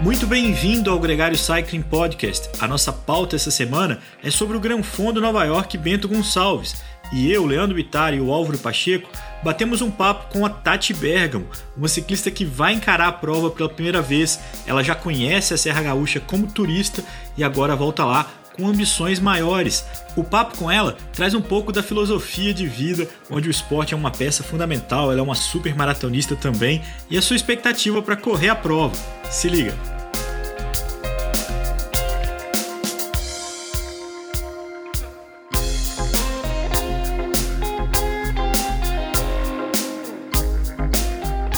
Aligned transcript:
Muito 0.00 0.28
bem-vindo 0.28 0.92
ao 0.92 1.00
Gregário 1.00 1.36
Cycling 1.36 1.82
Podcast. 1.82 2.48
A 2.60 2.68
nossa 2.68 2.92
pauta 2.92 3.34
essa 3.34 3.50
semana 3.50 3.98
é 4.22 4.30
sobre 4.30 4.56
o 4.56 4.60
Gran 4.60 4.80
Fondo 4.80 5.20
Nova 5.20 5.42
York 5.44 5.76
Bento 5.76 6.08
Gonçalves. 6.08 6.84
E 7.12 7.32
eu, 7.32 7.44
Leandro 7.44 7.74
Bittar 7.74 8.14
e 8.14 8.20
o 8.20 8.32
Álvaro 8.32 8.58
Pacheco 8.58 9.10
batemos 9.42 9.82
um 9.82 9.90
papo 9.90 10.32
com 10.32 10.46
a 10.46 10.50
Tati 10.50 10.94
Bergamo, 10.94 11.48
uma 11.76 11.88
ciclista 11.88 12.30
que 12.30 12.44
vai 12.44 12.74
encarar 12.74 13.08
a 13.08 13.12
prova 13.12 13.50
pela 13.50 13.68
primeira 13.68 14.00
vez. 14.00 14.38
Ela 14.66 14.84
já 14.84 14.94
conhece 14.94 15.52
a 15.52 15.58
Serra 15.58 15.82
Gaúcha 15.82 16.20
como 16.20 16.46
turista 16.46 17.02
e 17.36 17.42
agora 17.42 17.74
volta 17.74 18.04
lá 18.04 18.30
com 18.58 18.66
ambições 18.66 19.20
maiores. 19.20 19.86
O 20.16 20.24
papo 20.24 20.58
com 20.58 20.70
ela 20.70 20.96
traz 21.12 21.32
um 21.32 21.40
pouco 21.40 21.72
da 21.72 21.82
filosofia 21.82 22.52
de 22.52 22.66
vida, 22.66 23.08
onde 23.30 23.48
o 23.48 23.50
esporte 23.50 23.94
é 23.94 23.96
uma 23.96 24.10
peça 24.10 24.42
fundamental, 24.42 25.12
ela 25.12 25.20
é 25.20 25.22
uma 25.22 25.36
super 25.36 25.74
maratonista 25.76 26.34
também, 26.34 26.82
e 27.08 27.16
a 27.16 27.22
sua 27.22 27.36
expectativa 27.36 28.02
para 28.02 28.16
correr 28.16 28.48
a 28.48 28.56
prova. 28.56 28.96
Se 29.30 29.48
liga! 29.48 29.74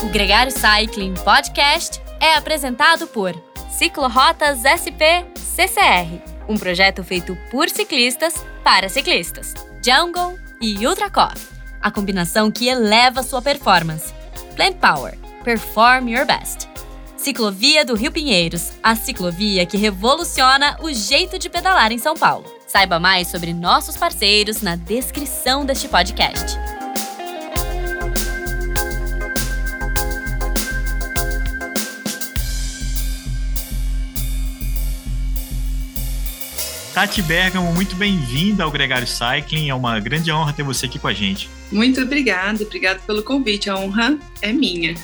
O 0.02 0.12
Gregário 0.12 0.52
Cycling 0.52 1.14
Podcast 1.14 2.02
é 2.20 2.34
apresentado 2.34 3.06
por 3.06 3.32
Ciclorotas 3.70 4.58
SP 4.66 5.24
CCR 5.36 6.29
um 6.50 6.58
projeto 6.58 7.04
feito 7.04 7.36
por 7.50 7.70
ciclistas 7.70 8.34
para 8.64 8.88
ciclistas. 8.88 9.54
Jungle 9.82 10.38
e 10.60 10.86
Ultracoff, 10.86 11.48
a 11.80 11.90
combinação 11.90 12.50
que 12.50 12.68
eleva 12.68 13.22
sua 13.22 13.40
performance. 13.40 14.12
Plant 14.56 14.76
Power, 14.76 15.16
perform 15.44 16.08
your 16.08 16.26
best. 16.26 16.68
Ciclovia 17.16 17.84
do 17.84 17.94
Rio 17.94 18.10
Pinheiros, 18.10 18.72
a 18.82 18.96
ciclovia 18.96 19.64
que 19.64 19.76
revoluciona 19.76 20.76
o 20.80 20.92
jeito 20.92 21.38
de 21.38 21.48
pedalar 21.48 21.92
em 21.92 21.98
São 21.98 22.14
Paulo. 22.14 22.44
Saiba 22.66 22.98
mais 22.98 23.28
sobre 23.28 23.52
nossos 23.52 23.96
parceiros 23.96 24.62
na 24.62 24.76
descrição 24.76 25.64
deste 25.64 25.88
podcast. 25.88 26.56
Tati 36.94 37.22
Bergamo, 37.22 37.72
muito 37.72 37.94
bem-vinda 37.94 38.64
ao 38.64 38.70
Gregário 38.70 39.06
Cycling. 39.06 39.68
É 39.68 39.74
uma 39.74 40.00
grande 40.00 40.32
honra 40.32 40.52
ter 40.52 40.64
você 40.64 40.86
aqui 40.86 40.98
com 40.98 41.06
a 41.06 41.12
gente. 41.12 41.48
Muito 41.70 42.00
obrigada, 42.02 42.64
obrigado 42.64 43.00
pelo 43.06 43.22
convite. 43.22 43.70
A 43.70 43.76
honra 43.76 44.18
é 44.42 44.52
minha. 44.52 44.94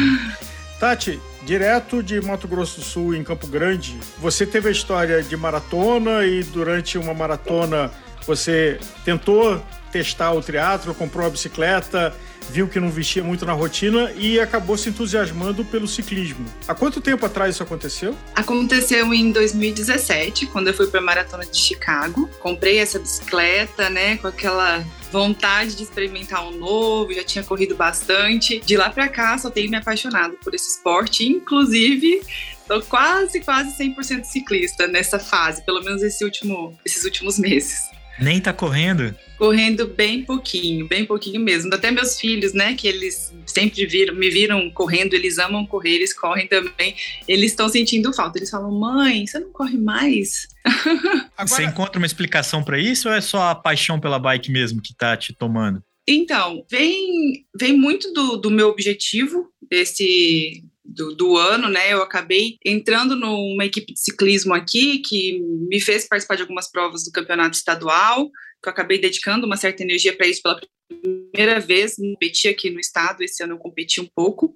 Tati, 0.78 1.18
direto 1.42 2.02
de 2.02 2.20
Mato 2.20 2.46
Grosso 2.46 2.80
do 2.80 2.84
Sul, 2.84 3.14
em 3.14 3.24
Campo 3.24 3.46
Grande, 3.46 3.96
você 4.18 4.44
teve 4.44 4.68
a 4.68 4.72
história 4.72 5.22
de 5.22 5.34
maratona 5.38 6.26
e 6.26 6.42
durante 6.42 6.98
uma 6.98 7.14
maratona 7.14 7.90
você 8.26 8.78
tentou 9.02 9.64
testar 9.90 10.32
o 10.32 10.42
triatlo, 10.42 10.94
comprou 10.94 11.24
uma 11.24 11.30
bicicleta, 11.30 12.14
viu 12.50 12.68
que 12.68 12.80
não 12.80 12.90
vestia 12.90 13.22
muito 13.22 13.44
na 13.44 13.52
rotina 13.52 14.12
e 14.16 14.40
acabou 14.40 14.76
se 14.76 14.88
entusiasmando 14.88 15.64
pelo 15.64 15.86
ciclismo. 15.86 16.44
Há 16.66 16.74
quanto 16.74 17.00
tempo 17.00 17.24
atrás 17.26 17.54
isso 17.54 17.62
aconteceu? 17.62 18.16
Aconteceu 18.34 19.12
em 19.12 19.30
2017, 19.32 20.46
quando 20.46 20.68
eu 20.68 20.74
fui 20.74 20.86
para 20.86 21.00
a 21.00 21.02
maratona 21.02 21.44
de 21.44 21.56
Chicago. 21.56 22.28
Comprei 22.40 22.78
essa 22.78 22.98
bicicleta, 22.98 23.90
né, 23.90 24.16
com 24.16 24.28
aquela 24.28 24.84
vontade 25.12 25.76
de 25.76 25.82
experimentar 25.82 26.46
um 26.46 26.58
novo, 26.58 27.12
já 27.12 27.24
tinha 27.24 27.44
corrido 27.44 27.74
bastante. 27.74 28.60
De 28.60 28.76
lá 28.76 28.90
para 28.90 29.08
cá, 29.08 29.38
só 29.38 29.50
tenho 29.50 29.70
me 29.70 29.76
apaixonado 29.76 30.36
por 30.42 30.54
esse 30.54 30.70
esporte, 30.70 31.26
inclusive 31.26 32.22
Tô 32.66 32.82
quase, 32.82 33.40
quase 33.40 33.76
100% 33.78 34.24
ciclista 34.24 34.88
nessa 34.88 35.18
fase, 35.20 35.64
pelo 35.64 35.82
menos 35.84 36.02
esse 36.02 36.24
último, 36.24 36.76
esses 36.84 37.04
últimos 37.04 37.38
meses. 37.38 37.88
Nem 38.18 38.40
tá 38.40 38.52
correndo? 38.52 39.14
Correndo 39.36 39.86
bem 39.86 40.24
pouquinho, 40.24 40.88
bem 40.88 41.04
pouquinho 41.04 41.40
mesmo. 41.40 41.72
Até 41.74 41.90
meus 41.90 42.18
filhos, 42.18 42.54
né, 42.54 42.74
que 42.74 42.88
eles 42.88 43.34
sempre 43.44 43.84
viram, 43.86 44.14
me 44.14 44.30
viram 44.30 44.70
correndo, 44.70 45.14
eles 45.14 45.38
amam 45.38 45.66
correr, 45.66 45.96
eles 45.96 46.14
correm 46.14 46.46
também. 46.46 46.96
Eles 47.28 47.50
estão 47.50 47.68
sentindo 47.68 48.12
falta. 48.14 48.38
Eles 48.38 48.50
falam: 48.50 48.72
"Mãe, 48.72 49.26
você 49.26 49.38
não 49.38 49.52
corre 49.52 49.76
mais?" 49.76 50.48
Agora... 51.36 51.46
Você 51.46 51.64
encontra 51.64 51.98
uma 51.98 52.06
explicação 52.06 52.62
para 52.62 52.78
isso 52.78 53.08
ou 53.08 53.14
é 53.14 53.20
só 53.20 53.50
a 53.50 53.54
paixão 53.54 54.00
pela 54.00 54.18
bike 54.18 54.50
mesmo 54.50 54.80
que 54.80 54.94
tá 54.94 55.16
te 55.16 55.34
tomando? 55.34 55.82
Então, 56.08 56.64
vem, 56.70 57.44
vem 57.58 57.76
muito 57.76 58.12
do, 58.12 58.36
do 58.36 58.50
meu 58.50 58.68
objetivo 58.68 59.50
desse 59.68 60.62
do, 60.86 61.14
do, 61.14 61.36
ano, 61.36 61.68
né? 61.68 61.92
Eu 61.92 62.02
acabei 62.02 62.58
entrando 62.64 63.16
numa 63.16 63.64
equipe 63.64 63.92
de 63.92 64.00
ciclismo 64.00 64.54
aqui 64.54 64.98
que 64.98 65.40
me 65.68 65.80
fez 65.80 66.06
participar 66.06 66.36
de 66.36 66.42
algumas 66.42 66.70
provas 66.70 67.04
do 67.04 67.12
campeonato 67.12 67.56
estadual, 67.56 68.30
eu 68.68 68.72
acabei 68.72 68.98
dedicando 68.98 69.46
uma 69.46 69.56
certa 69.56 69.82
energia 69.82 70.16
para 70.16 70.26
isso 70.26 70.42
pela 70.42 70.60
primeira 70.88 71.58
vez, 71.60 71.96
competi 71.96 72.48
aqui 72.48 72.70
no 72.70 72.78
estado, 72.78 73.22
esse 73.22 73.42
ano 73.42 73.54
eu 73.54 73.58
competi 73.58 74.00
um 74.00 74.08
pouco, 74.14 74.54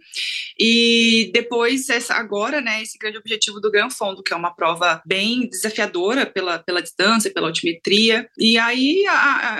e 0.58 1.30
depois, 1.34 1.88
essa, 1.88 2.14
agora, 2.14 2.60
né, 2.60 2.82
esse 2.82 2.96
grande 2.98 3.18
objetivo 3.18 3.60
do 3.60 3.70
Gran 3.70 3.90
Fondo, 3.90 4.22
que 4.22 4.32
é 4.32 4.36
uma 4.36 4.54
prova 4.54 5.02
bem 5.04 5.48
desafiadora 5.48 6.24
pela, 6.24 6.58
pela 6.58 6.80
distância, 6.80 7.32
pela 7.32 7.48
altimetria, 7.48 8.28
e 8.38 8.58
aí 8.58 9.04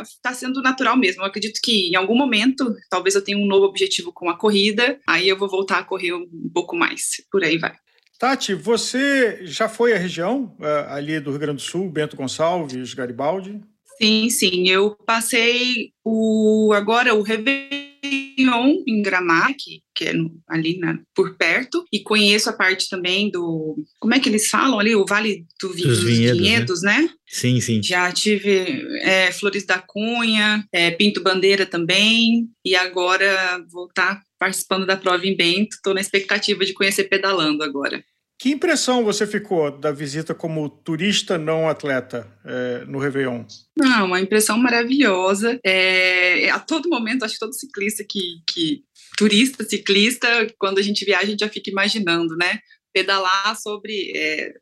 está 0.03 0.33
sendo 0.33 0.63
natural 0.63 0.97
mesmo, 0.97 1.23
eu 1.23 1.27
acredito 1.27 1.61
que 1.63 1.91
em 1.91 1.97
algum 1.97 2.17
momento, 2.17 2.75
talvez 2.89 3.15
eu 3.15 3.25
tenha 3.25 3.39
um 3.39 3.47
novo 3.47 3.67
objetivo 3.67 4.13
com 4.13 4.31
a 4.31 4.39
corrida, 4.39 4.99
aí 5.07 5.29
eu 5.29 5.37
vou 5.37 5.49
voltar 5.49 5.79
a 5.79 5.85
correr 5.85 6.13
um 6.15 6.51
pouco 6.53 6.77
mais, 6.77 7.23
por 7.31 7.43
aí 7.43 7.59
vai. 7.59 7.75
Tati, 8.19 8.53
você 8.53 9.41
já 9.47 9.67
foi 9.67 9.95
à 9.95 9.97
região 9.97 10.55
uh, 10.61 10.91
ali 10.91 11.19
do 11.19 11.31
Rio 11.31 11.41
Grande 11.41 11.57
do 11.57 11.63
Sul, 11.63 11.91
Bento 11.91 12.17
Gonçalves, 12.17 12.93
Garibaldi? 12.93 13.63
Sim, 14.01 14.31
sim. 14.31 14.69
Eu 14.69 14.97
passei 15.07 15.93
o 16.03 16.73
agora 16.73 17.15
o 17.15 17.21
Réveillon 17.21 18.83
em 18.87 19.03
Gramac, 19.03 19.57
que 19.95 20.05
é 20.07 20.13
no, 20.15 20.41
ali 20.49 20.79
na, 20.79 20.99
por 21.15 21.37
perto, 21.37 21.85
e 21.93 22.01
conheço 22.01 22.49
a 22.49 22.55
parte 22.55 22.89
também 22.89 23.31
do. 23.31 23.77
Como 23.99 24.15
é 24.15 24.19
que 24.19 24.29
eles 24.29 24.49
falam 24.49 24.79
ali? 24.79 24.97
O 24.97 25.05
Vale 25.05 25.45
do 25.61 25.71
Vinho, 25.71 25.89
dos 25.89 26.03
Vinhedos, 26.03 26.41
Vinhedos 26.41 26.83
né? 26.83 27.03
né? 27.03 27.11
Sim, 27.27 27.61
sim. 27.61 27.83
Já 27.83 28.11
tive 28.11 28.83
é, 29.03 29.31
Flores 29.33 29.67
da 29.67 29.79
Cunha, 29.79 30.65
é, 30.73 30.91
Pinto 30.91 31.23
Bandeira 31.23 31.67
também, 31.67 32.49
e 32.65 32.75
agora 32.75 33.63
vou 33.71 33.87
estar 33.87 34.23
participando 34.39 34.87
da 34.87 34.97
prova 34.97 35.27
em 35.27 35.37
Bento. 35.37 35.77
Estou 35.77 35.93
na 35.93 36.01
expectativa 36.01 36.65
de 36.65 36.73
conhecer 36.73 37.05
pedalando 37.05 37.63
agora. 37.63 38.03
Que 38.41 38.49
impressão 38.49 39.05
você 39.05 39.27
ficou 39.27 39.71
da 39.71 39.93
visita 39.93 40.35
como 40.35 40.67
turista 40.67 41.37
não 41.37 41.69
atleta 41.69 42.27
é, 42.43 42.87
no 42.87 42.99
Réveillon? 42.99 43.45
Não, 43.77 44.07
uma 44.07 44.19
impressão 44.19 44.57
maravilhosa. 44.57 45.61
É, 45.63 46.49
a 46.49 46.59
todo 46.59 46.89
momento, 46.89 47.23
acho 47.23 47.35
que 47.35 47.41
todo 47.41 47.53
ciclista 47.53 48.03
que, 48.03 48.41
que. 48.49 48.83
turista, 49.19 49.63
ciclista, 49.63 50.27
quando 50.59 50.79
a 50.79 50.83
gente 50.83 51.05
viaja, 51.05 51.25
a 51.25 51.27
gente 51.27 51.41
já 51.41 51.51
fica 51.51 51.71
imaginando, 51.71 52.35
né? 52.35 52.61
Pedalar 52.95 53.61
sobre. 53.61 54.11
É, 54.17 54.55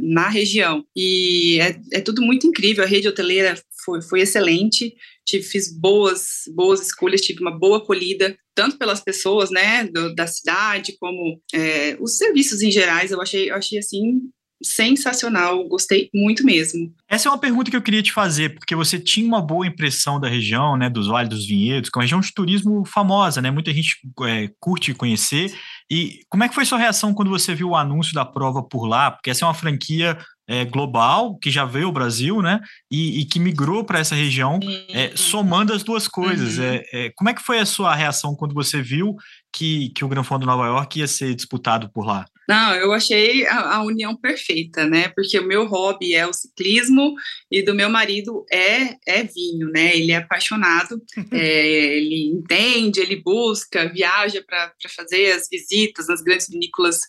na 0.00 0.28
região. 0.28 0.84
E 0.94 1.58
é, 1.60 1.98
é, 1.98 2.00
tudo 2.00 2.22
muito 2.22 2.46
incrível. 2.46 2.84
A 2.84 2.86
rede 2.86 3.08
hoteleira 3.08 3.60
foi, 3.84 4.00
foi 4.02 4.20
excelente. 4.20 4.94
Tive, 5.26 5.42
fiz 5.42 5.72
boas, 5.72 6.42
boas 6.54 6.82
escolhas, 6.82 7.20
tive 7.20 7.40
uma 7.40 7.58
boa 7.58 7.78
acolhida, 7.78 8.36
tanto 8.54 8.78
pelas 8.78 9.00
pessoas, 9.00 9.50
né, 9.50 9.84
do, 9.84 10.14
da 10.14 10.26
cidade, 10.26 10.96
como 10.98 11.40
é, 11.52 11.96
os 12.00 12.16
serviços 12.16 12.62
em 12.62 12.70
gerais. 12.70 13.10
Eu 13.10 13.20
achei, 13.20 13.50
eu 13.50 13.54
achei 13.54 13.78
assim 13.78 14.20
sensacional, 14.64 15.66
gostei 15.68 16.08
muito 16.14 16.44
mesmo. 16.44 16.92
Essa 17.08 17.28
é 17.28 17.30
uma 17.30 17.38
pergunta 17.38 17.70
que 17.70 17.76
eu 17.76 17.82
queria 17.82 18.02
te 18.02 18.12
fazer, 18.12 18.54
porque 18.54 18.74
você 18.74 18.98
tinha 18.98 19.26
uma 19.26 19.40
boa 19.40 19.66
impressão 19.66 20.18
da 20.18 20.28
região, 20.28 20.76
né, 20.76 20.88
dos 20.88 21.06
Vales 21.06 21.28
dos 21.28 21.46
Vinhedos, 21.46 21.90
que 21.90 21.96
é 21.96 22.00
uma 22.00 22.04
região 22.04 22.20
de 22.20 22.32
turismo 22.32 22.84
famosa, 22.84 23.40
né, 23.40 23.50
muita 23.50 23.72
gente 23.72 23.98
é, 24.22 24.50
curte 24.58 24.94
conhecer. 24.94 25.54
E 25.90 26.20
como 26.28 26.42
é 26.44 26.48
que 26.48 26.54
foi 26.54 26.64
sua 26.64 26.78
reação 26.78 27.12
quando 27.12 27.30
você 27.30 27.54
viu 27.54 27.70
o 27.70 27.76
anúncio 27.76 28.14
da 28.14 28.24
prova 28.24 28.62
por 28.62 28.86
lá? 28.86 29.10
Porque 29.10 29.30
essa 29.30 29.44
é 29.44 29.48
uma 29.48 29.54
franquia 29.54 30.18
é, 30.46 30.64
global, 30.64 31.36
que 31.38 31.50
já 31.50 31.64
veio 31.64 31.86
ao 31.86 31.92
Brasil, 31.92 32.42
né? 32.42 32.60
E, 32.90 33.20
e 33.20 33.24
que 33.24 33.38
migrou 33.38 33.84
para 33.84 33.98
essa 33.98 34.14
região, 34.14 34.58
é, 34.88 35.12
somando 35.16 35.72
as 35.72 35.82
duas 35.82 36.06
coisas. 36.06 36.58
Uhum. 36.58 36.64
É, 36.64 36.82
é, 36.92 37.10
como 37.14 37.30
é 37.30 37.34
que 37.34 37.42
foi 37.42 37.58
a 37.58 37.66
sua 37.66 37.94
reação 37.94 38.34
quando 38.34 38.54
você 38.54 38.82
viu 38.82 39.16
que, 39.52 39.90
que 39.90 40.04
o 40.04 40.08
Gran 40.08 40.22
Fondo 40.22 40.46
Nova 40.46 40.66
York 40.66 40.98
ia 40.98 41.06
ser 41.06 41.34
disputado 41.34 41.90
por 41.90 42.06
lá? 42.06 42.26
Não, 42.48 42.74
eu 42.74 42.92
achei 42.92 43.46
a, 43.46 43.76
a, 43.76 43.82
união 43.82 44.16
perfeita, 44.16 44.86
né? 44.86 45.08
Porque 45.08 45.38
o 45.38 45.46
meu 45.46 45.64
hobby 45.66 46.14
é 46.14 46.26
o 46.26 46.32
ciclismo 46.32 47.14
e 47.50 47.62
do 47.62 47.74
meu 47.74 47.88
marido 47.88 48.44
é, 48.52 48.96
é 49.06 49.22
vinho, 49.22 49.68
né? 49.70 49.96
Ele 49.96 50.12
é 50.12 50.16
apaixonado, 50.16 51.00
é, 51.32 51.36
ele 51.96 52.28
entende, 52.28 53.00
ele 53.00 53.16
busca, 53.16 53.88
viaja 53.88 54.42
para 54.46 54.72
fazer 54.94 55.32
as 55.32 55.48
visitas 55.48 56.06
nas 56.08 56.22
grandes 56.22 56.48
vinícolas 56.48 57.00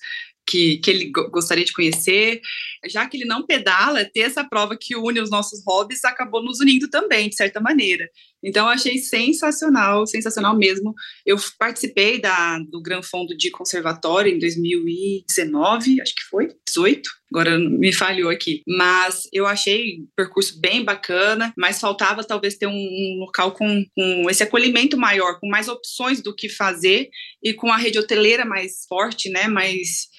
que, 0.47 0.77
que 0.77 0.91
ele 0.91 1.11
gostaria 1.11 1.65
de 1.65 1.73
conhecer. 1.73 2.39
Já 2.87 3.07
que 3.07 3.17
ele 3.17 3.25
não 3.25 3.45
pedala, 3.45 4.05
ter 4.05 4.21
essa 4.21 4.43
prova 4.43 4.77
que 4.79 4.95
une 4.95 5.19
os 5.19 5.29
nossos 5.29 5.63
hobbies 5.65 6.05
acabou 6.05 6.43
nos 6.43 6.59
unindo 6.59 6.89
também, 6.89 7.29
de 7.29 7.35
certa 7.35 7.59
maneira. 7.59 8.09
Então, 8.45 8.68
eu 8.68 8.71
achei 8.71 9.00
sensacional, 9.00 10.06
sensacional 10.06 10.56
mesmo. 10.56 10.94
Eu 11.25 11.36
participei 11.57 12.21
da, 12.21 12.59
do 12.59 12.80
Gran 12.80 13.01
Fundo 13.01 13.36
de 13.36 13.50
Conservatório 13.50 14.31
em 14.31 14.38
2019, 14.38 16.00
acho 16.00 16.13
que 16.13 16.21
foi, 16.30 16.50
18, 16.68 17.09
agora 17.31 17.57
me 17.57 17.92
falhou 17.92 18.30
aqui. 18.30 18.62
Mas 18.68 19.24
eu 19.33 19.47
achei 19.47 20.00
o 20.01 20.07
percurso 20.15 20.62
bem 20.62 20.83
bacana, 20.83 21.51
mas 21.57 21.80
faltava 21.80 22.24
talvez 22.24 22.56
ter 22.56 22.68
um, 22.68 22.71
um 22.71 23.18
local 23.21 23.51
com, 23.53 23.83
com, 23.95 24.30
esse 24.30 24.44
acolhimento 24.44 24.95
maior, 24.95 25.39
com 25.39 25.50
mais 25.50 25.68
opções 25.68 26.21
do 26.21 26.36
que 26.36 26.47
fazer 26.47 27.09
e 27.44 27.51
com 27.51 27.71
a 27.71 27.77
rede 27.77 27.97
hoteleira 27.97 28.45
mais 28.45 28.86
forte, 28.88 29.27
né? 29.30 29.47
Mais 29.47 30.13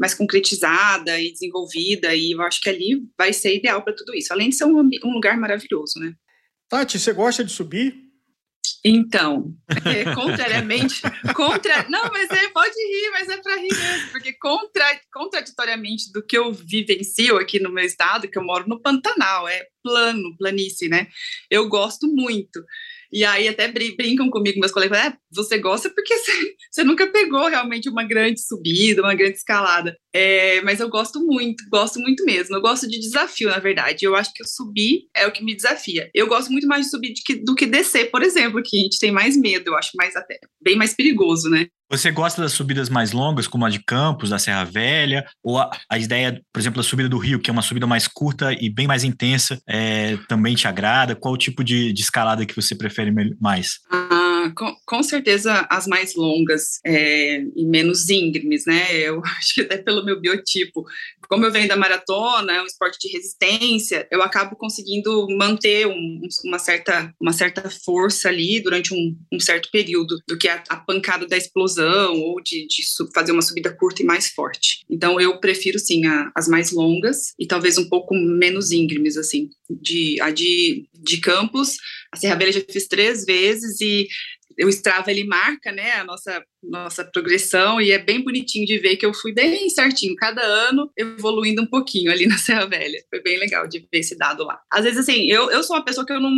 mais 0.00 0.14
concretizada 0.14 1.20
e 1.20 1.32
desenvolvida, 1.32 2.14
e 2.14 2.30
eu 2.30 2.40
acho 2.42 2.60
que 2.60 2.68
ali 2.68 3.02
vai 3.18 3.32
ser 3.32 3.56
ideal 3.56 3.82
para 3.82 3.92
tudo 3.92 4.14
isso, 4.14 4.32
além 4.32 4.48
de 4.48 4.54
ser 4.54 4.64
um, 4.64 4.88
um 5.04 5.12
lugar 5.12 5.36
maravilhoso, 5.36 5.98
né? 5.98 6.12
Tati, 6.68 6.98
você 6.98 7.12
gosta 7.12 7.44
de 7.44 7.52
subir? 7.52 8.08
Então, 8.84 9.54
é, 9.84 10.14
contrariamente, 10.14 11.00
contra, 11.34 11.88
não, 11.88 12.04
mas 12.12 12.30
é, 12.30 12.48
pode 12.48 12.74
rir, 12.74 13.10
mas 13.10 13.28
é 13.28 13.36
para 13.38 13.56
rir 13.56 13.68
mesmo, 13.68 14.10
porque 14.12 14.32
contra, 14.34 14.84
contraditoriamente 15.12 16.12
do 16.12 16.24
que 16.24 16.38
eu 16.38 16.52
vivencio 16.52 17.36
aqui 17.36 17.58
no 17.58 17.72
meu 17.72 17.84
estado, 17.84 18.28
que 18.28 18.38
eu 18.38 18.44
moro 18.44 18.68
no 18.68 18.80
Pantanal, 18.80 19.48
é 19.48 19.66
plano, 19.82 20.36
planície, 20.38 20.88
né? 20.88 21.08
Eu 21.50 21.68
gosto 21.68 22.06
muito. 22.06 22.62
E 23.10 23.24
aí 23.24 23.48
até 23.48 23.68
brincam 23.68 24.28
comigo, 24.28 24.60
meus 24.60 24.72
colegas, 24.72 24.98
é, 24.98 25.16
você 25.30 25.58
gosta 25.58 25.88
porque 25.90 26.16
você, 26.16 26.32
você, 26.70 26.84
nunca 26.84 27.06
pegou 27.06 27.48
realmente 27.48 27.88
uma 27.88 28.04
grande 28.04 28.40
subida, 28.40 29.02
uma 29.02 29.14
grande 29.14 29.36
escalada. 29.36 29.96
É, 30.20 30.60
mas 30.62 30.80
eu 30.80 30.88
gosto 30.88 31.24
muito, 31.24 31.62
gosto 31.70 32.00
muito 32.00 32.24
mesmo. 32.24 32.56
Eu 32.56 32.60
gosto 32.60 32.88
de 32.88 32.98
desafio, 32.98 33.50
na 33.50 33.60
verdade. 33.60 34.04
Eu 34.04 34.16
acho 34.16 34.32
que 34.34 34.44
subir 34.44 35.02
é 35.16 35.24
o 35.28 35.30
que 35.30 35.44
me 35.44 35.54
desafia. 35.54 36.10
Eu 36.12 36.26
gosto 36.26 36.50
muito 36.50 36.66
mais 36.66 36.86
de 36.86 36.90
subir 36.90 37.10
do 37.10 37.20
que, 37.24 37.34
do 37.36 37.54
que 37.54 37.66
descer, 37.66 38.10
por 38.10 38.20
exemplo, 38.20 38.60
que 38.60 38.76
a 38.76 38.80
gente 38.80 38.98
tem 38.98 39.12
mais 39.12 39.36
medo, 39.36 39.68
eu 39.68 39.76
acho 39.76 39.92
mais 39.94 40.16
até 40.16 40.40
bem 40.60 40.74
mais 40.74 40.92
perigoso, 40.92 41.48
né? 41.48 41.68
Você 41.88 42.10
gosta 42.10 42.42
das 42.42 42.52
subidas 42.52 42.90
mais 42.90 43.12
longas, 43.12 43.46
como 43.46 43.64
a 43.64 43.70
de 43.70 43.78
Campos, 43.78 44.30
da 44.30 44.40
Serra 44.40 44.64
Velha, 44.64 45.24
ou 45.42 45.56
a, 45.56 45.70
a 45.88 45.96
ideia, 45.96 46.42
por 46.52 46.58
exemplo, 46.58 46.82
da 46.82 46.86
subida 46.86 47.08
do 47.08 47.16
Rio, 47.16 47.38
que 47.38 47.48
é 47.48 47.52
uma 47.52 47.62
subida 47.62 47.86
mais 47.86 48.08
curta 48.08 48.52
e 48.52 48.68
bem 48.68 48.88
mais 48.88 49.04
intensa, 49.04 49.58
é, 49.68 50.18
também 50.28 50.56
te 50.56 50.66
agrada? 50.66 51.14
Qual 51.14 51.32
o 51.32 51.38
tipo 51.38 51.62
de, 51.62 51.92
de 51.92 52.02
escalada 52.02 52.44
que 52.44 52.56
você 52.56 52.74
prefere 52.74 53.12
mais? 53.40 53.78
Ah, 53.90 54.07
com, 54.54 54.76
com, 54.86 55.02
certeza 55.02 55.66
as 55.70 55.86
mais 55.86 56.14
longas 56.14 56.80
é, 56.84 57.40
e 57.56 57.64
menos 57.64 58.08
íngremes, 58.08 58.64
né? 58.66 59.00
Eu 59.00 59.22
acho 59.38 59.54
que 59.54 59.60
até 59.62 59.78
pelo 59.78 60.04
meu 60.04 60.20
biotipo. 60.20 60.84
Como 61.28 61.44
eu 61.44 61.52
venho 61.52 61.68
da 61.68 61.76
maratona, 61.76 62.54
é 62.54 62.62
um 62.62 62.66
esporte 62.66 62.98
de 62.98 63.12
resistência, 63.12 64.08
eu 64.10 64.22
acabo 64.22 64.56
conseguindo 64.56 65.26
manter 65.36 65.86
um, 65.86 66.20
uma, 66.44 66.58
certa, 66.58 67.14
uma 67.20 67.32
certa 67.32 67.68
força 67.70 68.28
ali 68.28 68.60
durante 68.62 68.94
um, 68.94 69.16
um 69.32 69.38
certo 69.38 69.70
período, 69.70 70.18
do 70.26 70.38
que 70.38 70.48
a, 70.48 70.62
a 70.70 70.76
pancada 70.76 71.26
da 71.26 71.36
explosão 71.36 72.18
ou 72.20 72.40
de, 72.40 72.66
de, 72.66 72.82
fazer 73.14 73.32
uma 73.32 73.42
subida 73.42 73.74
curta 73.74 74.02
e 74.02 74.06
mais 74.06 74.28
forte. 74.28 74.84
Então 74.88 75.20
eu 75.20 75.38
prefiro 75.38 75.78
sim 75.78 76.06
a, 76.06 76.32
as 76.34 76.48
mais 76.48 76.72
longas 76.72 77.34
e 77.38 77.46
talvez 77.46 77.76
um 77.76 77.88
pouco 77.88 78.14
menos 78.14 78.70
íngremes 78.70 79.16
assim. 79.16 79.50
De 79.70 80.18
a 80.22 80.30
de, 80.30 80.88
de 80.94 81.18
Campos, 81.18 81.76
a 82.12 82.16
Serra 82.16 82.36
Velha 82.36 82.52
já 82.52 82.60
fiz 82.60 82.88
três 82.88 83.24
vezes 83.24 83.80
e 83.80 84.08
o 84.64 84.68
Strava 84.68 85.10
ele 85.10 85.24
marca, 85.24 85.70
né, 85.72 85.92
a 85.92 86.04
nossa 86.04 86.42
nossa 86.62 87.04
progressão 87.04 87.80
e 87.80 87.92
é 87.92 87.98
bem 87.98 88.22
bonitinho 88.22 88.66
de 88.66 88.78
ver 88.78 88.96
que 88.96 89.06
eu 89.06 89.14
fui 89.14 89.32
bem 89.32 89.68
certinho, 89.70 90.14
cada 90.16 90.42
ano 90.42 90.90
evoluindo 90.96 91.62
um 91.62 91.66
pouquinho 91.66 92.10
ali 92.10 92.26
na 92.28 92.38
Serra 92.38 92.66
Velha. 92.66 93.02
Foi 93.08 93.22
bem 93.22 93.38
legal 93.38 93.66
de 93.66 93.80
ver 93.80 93.98
esse 93.98 94.16
dado 94.16 94.44
lá. 94.44 94.60
Às 94.70 94.84
vezes, 94.84 95.00
assim, 95.00 95.30
eu, 95.30 95.50
eu 95.50 95.62
sou 95.62 95.76
uma 95.76 95.84
pessoa 95.84 96.06
que 96.06 96.12
eu 96.12 96.20
não. 96.20 96.32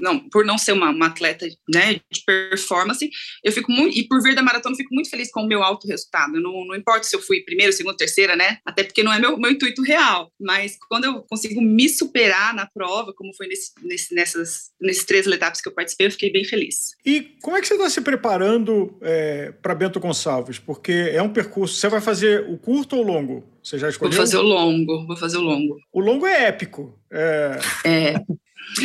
não 0.00 0.28
por 0.28 0.44
não 0.44 0.58
ser 0.58 0.72
uma, 0.72 0.90
uma 0.90 1.06
atleta 1.06 1.46
né, 1.72 1.94
de 1.94 2.24
performance, 2.24 3.08
eu 3.42 3.52
fico 3.52 3.70
muito. 3.70 3.96
E 3.96 4.06
por 4.06 4.22
vir 4.22 4.34
da 4.34 4.42
maratona, 4.42 4.74
eu 4.74 4.78
fico 4.78 4.94
muito 4.94 5.10
feliz 5.10 5.30
com 5.30 5.42
o 5.42 5.48
meu 5.48 5.62
alto 5.62 5.86
resultado. 5.86 6.40
Não, 6.40 6.64
não 6.64 6.74
importa 6.74 7.04
se 7.04 7.16
eu 7.16 7.20
fui 7.20 7.40
primeiro, 7.40 7.72
segundo, 7.72 7.96
terceira, 7.96 8.36
né? 8.36 8.58
Até 8.66 8.84
porque 8.84 9.02
não 9.02 9.12
é 9.12 9.18
meu, 9.18 9.36
meu 9.36 9.50
intuito 9.50 9.82
real. 9.82 10.30
Mas 10.40 10.76
quando 10.88 11.04
eu 11.04 11.22
consigo 11.22 11.60
me 11.60 11.88
superar 11.88 12.54
na 12.54 12.66
prova, 12.66 13.12
como 13.14 13.34
foi 13.34 13.46
nesse, 13.46 13.72
nesse, 13.82 14.14
nessas, 14.14 14.70
nesses 14.80 15.04
três 15.04 15.26
etapas 15.26 15.60
que 15.60 15.68
eu 15.68 15.74
participei, 15.74 16.06
eu 16.06 16.10
fiquei 16.10 16.32
bem 16.32 16.44
feliz. 16.44 16.92
E 17.04 17.32
como 17.42 17.56
é 17.56 17.60
que 17.60 17.66
você 17.66 17.74
está 17.74 17.88
se 17.88 18.00
preparando? 18.00 18.96
É 19.00 19.21
para 19.62 19.74
Bento 19.74 20.00
Gonçalves? 20.00 20.58
Porque 20.58 21.10
é 21.12 21.22
um 21.22 21.28
percurso. 21.28 21.74
Você 21.74 21.88
vai 21.88 22.00
fazer 22.00 22.48
o 22.48 22.56
curto 22.56 22.96
ou 22.96 23.02
o 23.02 23.06
longo? 23.06 23.44
Você 23.62 23.78
já 23.78 23.88
escolheu? 23.88 24.12
Vou 24.12 24.20
fazer 24.20 24.36
o 24.38 24.42
longo, 24.42 25.06
vou 25.06 25.16
fazer 25.16 25.36
o 25.36 25.42
longo. 25.42 25.78
O 25.92 26.00
longo 26.00 26.26
é 26.26 26.46
épico. 26.46 26.98
É. 27.10 27.58
é. 27.84 28.14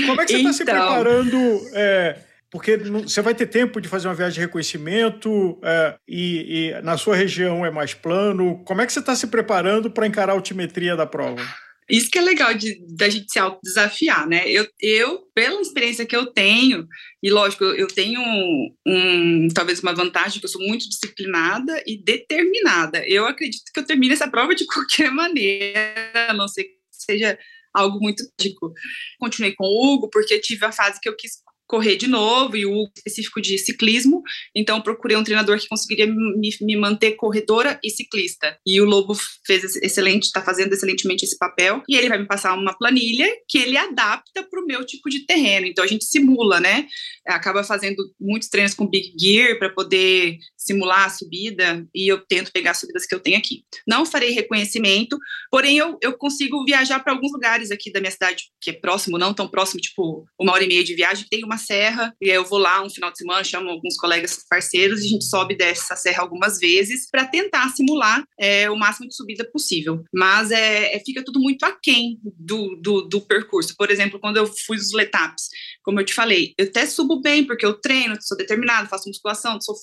Como 0.05 0.21
é 0.21 0.25
que 0.25 0.31
você 0.31 0.37
está 0.37 0.49
então... 0.49 0.53
se 0.53 0.65
preparando? 0.65 1.37
É, 1.73 2.17
porque 2.49 2.77
você 2.77 3.21
vai 3.21 3.35
ter 3.35 3.47
tempo 3.47 3.81
de 3.81 3.87
fazer 3.87 4.07
uma 4.07 4.15
viagem 4.15 4.35
de 4.35 4.39
reconhecimento 4.41 5.59
é, 5.61 5.95
e, 6.07 6.71
e, 6.75 6.81
na 6.81 6.97
sua 6.97 7.15
região 7.15 7.65
é 7.65 7.71
mais 7.71 7.93
plano. 7.93 8.63
Como 8.63 8.81
é 8.81 8.85
que 8.85 8.93
você 8.93 8.99
está 8.99 9.15
se 9.15 9.27
preparando 9.27 9.91
para 9.91 10.07
encarar 10.07 10.31
a 10.31 10.35
altimetria 10.35 10.95
da 10.95 11.05
prova? 11.05 11.41
Isso 11.89 12.09
que 12.09 12.17
é 12.17 12.21
legal 12.21 12.53
de, 12.53 12.83
da 12.95 13.07
gente 13.07 13.31
se 13.31 13.39
autodesafiar, 13.39 14.27
né? 14.27 14.49
Eu, 14.49 14.67
eu, 14.79 15.21
pela 15.33 15.61
experiência 15.61 16.05
que 16.05 16.15
eu 16.15 16.25
tenho, 16.27 16.85
e 17.23 17.29
lógico, 17.29 17.63
eu 17.63 17.87
tenho 17.87 18.19
um, 18.19 18.75
um, 18.85 19.47
talvez 19.53 19.79
uma 19.79 19.93
vantagem, 19.93 20.39
que 20.39 20.45
eu 20.45 20.49
sou 20.49 20.61
muito 20.61 20.87
disciplinada 20.89 21.81
e 21.87 21.97
determinada. 21.97 23.07
Eu 23.07 23.25
acredito 23.25 23.71
que 23.73 23.79
eu 23.79 23.85
termine 23.85 24.13
essa 24.13 24.29
prova 24.29 24.53
de 24.53 24.65
qualquer 24.67 25.11
maneira, 25.11 26.03
a 26.29 26.33
não 26.33 26.47
ser 26.47 26.65
que 26.65 26.77
seja 26.91 27.39
algo 27.73 27.99
muito 27.99 28.23
trágico. 28.35 28.73
Continuei 29.19 29.53
com 29.53 29.65
o 29.65 29.93
Hugo, 29.93 30.09
porque 30.09 30.39
tive 30.39 30.65
a 30.65 30.71
fase 30.71 30.99
que 30.99 31.07
eu 31.07 31.15
quis 31.15 31.41
correr 31.67 31.97
de 31.97 32.07
novo 32.07 32.55
e 32.55 32.65
o 32.65 32.87
específico 32.95 33.41
de 33.41 33.57
ciclismo. 33.57 34.23
Então 34.55 34.81
procurei 34.81 35.17
um 35.17 35.23
treinador 35.23 35.59
que 35.59 35.67
conseguiria 35.67 36.07
me, 36.07 36.49
me, 36.61 36.75
manter 36.75 37.11
corredora 37.11 37.79
e 37.83 37.89
ciclista. 37.89 38.57
E 38.65 38.79
o 38.79 38.85
Lobo 38.85 39.15
fez 39.45 39.75
excelente, 39.77 40.23
está 40.23 40.41
fazendo 40.41 40.73
excelentemente 40.73 41.25
esse 41.25 41.37
papel. 41.37 41.83
E 41.87 41.95
ele 41.95 42.09
vai 42.09 42.17
me 42.17 42.25
passar 42.25 42.53
uma 42.53 42.77
planilha 42.77 43.27
que 43.47 43.57
ele 43.57 43.77
adapta 43.77 44.43
para 44.43 44.61
o 44.61 44.65
meu 44.65 44.85
tipo 44.85 45.09
de 45.09 45.25
terreno. 45.25 45.67
Então 45.67 45.83
a 45.83 45.87
gente 45.87 46.05
simula, 46.05 46.59
né? 46.59 46.87
Acaba 47.25 47.63
fazendo 47.63 47.97
muitos 48.19 48.49
treinos 48.49 48.73
com 48.73 48.87
Big 48.87 49.13
Gear 49.19 49.59
para 49.59 49.69
poder 49.69 50.37
simular 50.57 51.05
a 51.05 51.09
subida 51.09 51.85
e 51.93 52.11
eu 52.11 52.19
tento 52.25 52.51
pegar 52.51 52.71
as 52.71 52.79
subidas 52.79 53.05
que 53.05 53.13
eu 53.13 53.19
tenho 53.19 53.37
aqui. 53.37 53.63
Não 53.87 54.05
farei 54.05 54.31
reconhecimento, 54.31 55.17
porém 55.49 55.77
eu, 55.77 55.97
eu 56.01 56.17
consigo 56.17 56.63
viajar 56.65 56.99
para 56.99 57.13
alguns 57.13 57.31
lugares 57.31 57.71
aqui 57.71 57.91
da 57.91 57.99
minha 57.99 58.11
cidade 58.11 58.45
que 58.59 58.71
é 58.71 58.73
próximo, 58.73 59.17
não 59.17 59.33
tão 59.33 59.47
próximo, 59.47 59.79
tipo 59.79 60.25
uma 60.39 60.53
hora 60.53 60.63
e 60.63 60.67
meia 60.67 60.83
de 60.83 60.93
viagem, 60.93 61.25
tem 61.29 61.43
uma 61.43 61.56
serra, 61.57 62.13
e 62.21 62.29
aí 62.29 62.35
eu 62.35 62.45
vou 62.45 62.59
lá 62.59 62.83
um 62.83 62.89
final 62.89 63.11
de 63.11 63.17
semana, 63.17 63.43
chamo 63.43 63.69
alguns 63.69 63.97
colegas 63.97 64.45
parceiros, 64.49 65.01
e 65.01 65.05
a 65.05 65.09
gente 65.09 65.25
sobe 65.25 65.53
e 65.53 65.57
desce 65.57 65.83
essa 65.83 65.95
serra 65.95 66.21
algumas 66.21 66.59
vezes 66.59 67.07
para 67.09 67.25
tentar 67.25 67.69
simular 67.69 68.23
é, 68.39 68.69
o 68.69 68.75
máximo 68.75 69.07
de 69.07 69.15
subida 69.15 69.49
possível. 69.51 70.03
Mas 70.13 70.51
é, 70.51 70.95
é, 70.95 70.99
fica 70.99 71.23
tudo 71.23 71.39
muito 71.39 71.63
aquém 71.63 72.19
do, 72.23 72.75
do, 72.81 73.01
do 73.01 73.21
percurso. 73.21 73.75
Por 73.77 73.89
exemplo, 73.91 74.19
quando 74.19 74.37
eu 74.37 74.47
fui 74.65 74.77
os 74.77 74.93
letapes, 74.93 75.47
como 75.83 75.99
eu 75.99 76.05
te 76.05 76.13
falei, 76.13 76.53
eu 76.57 76.65
até 76.65 76.85
subo 76.85 77.21
bem, 77.21 77.45
porque 77.45 77.65
eu 77.65 77.73
treino, 77.73 78.17
sou 78.21 78.37
determinado, 78.37 78.89
faço 78.89 79.07
musculação, 79.07 79.59
sou, 79.61 79.75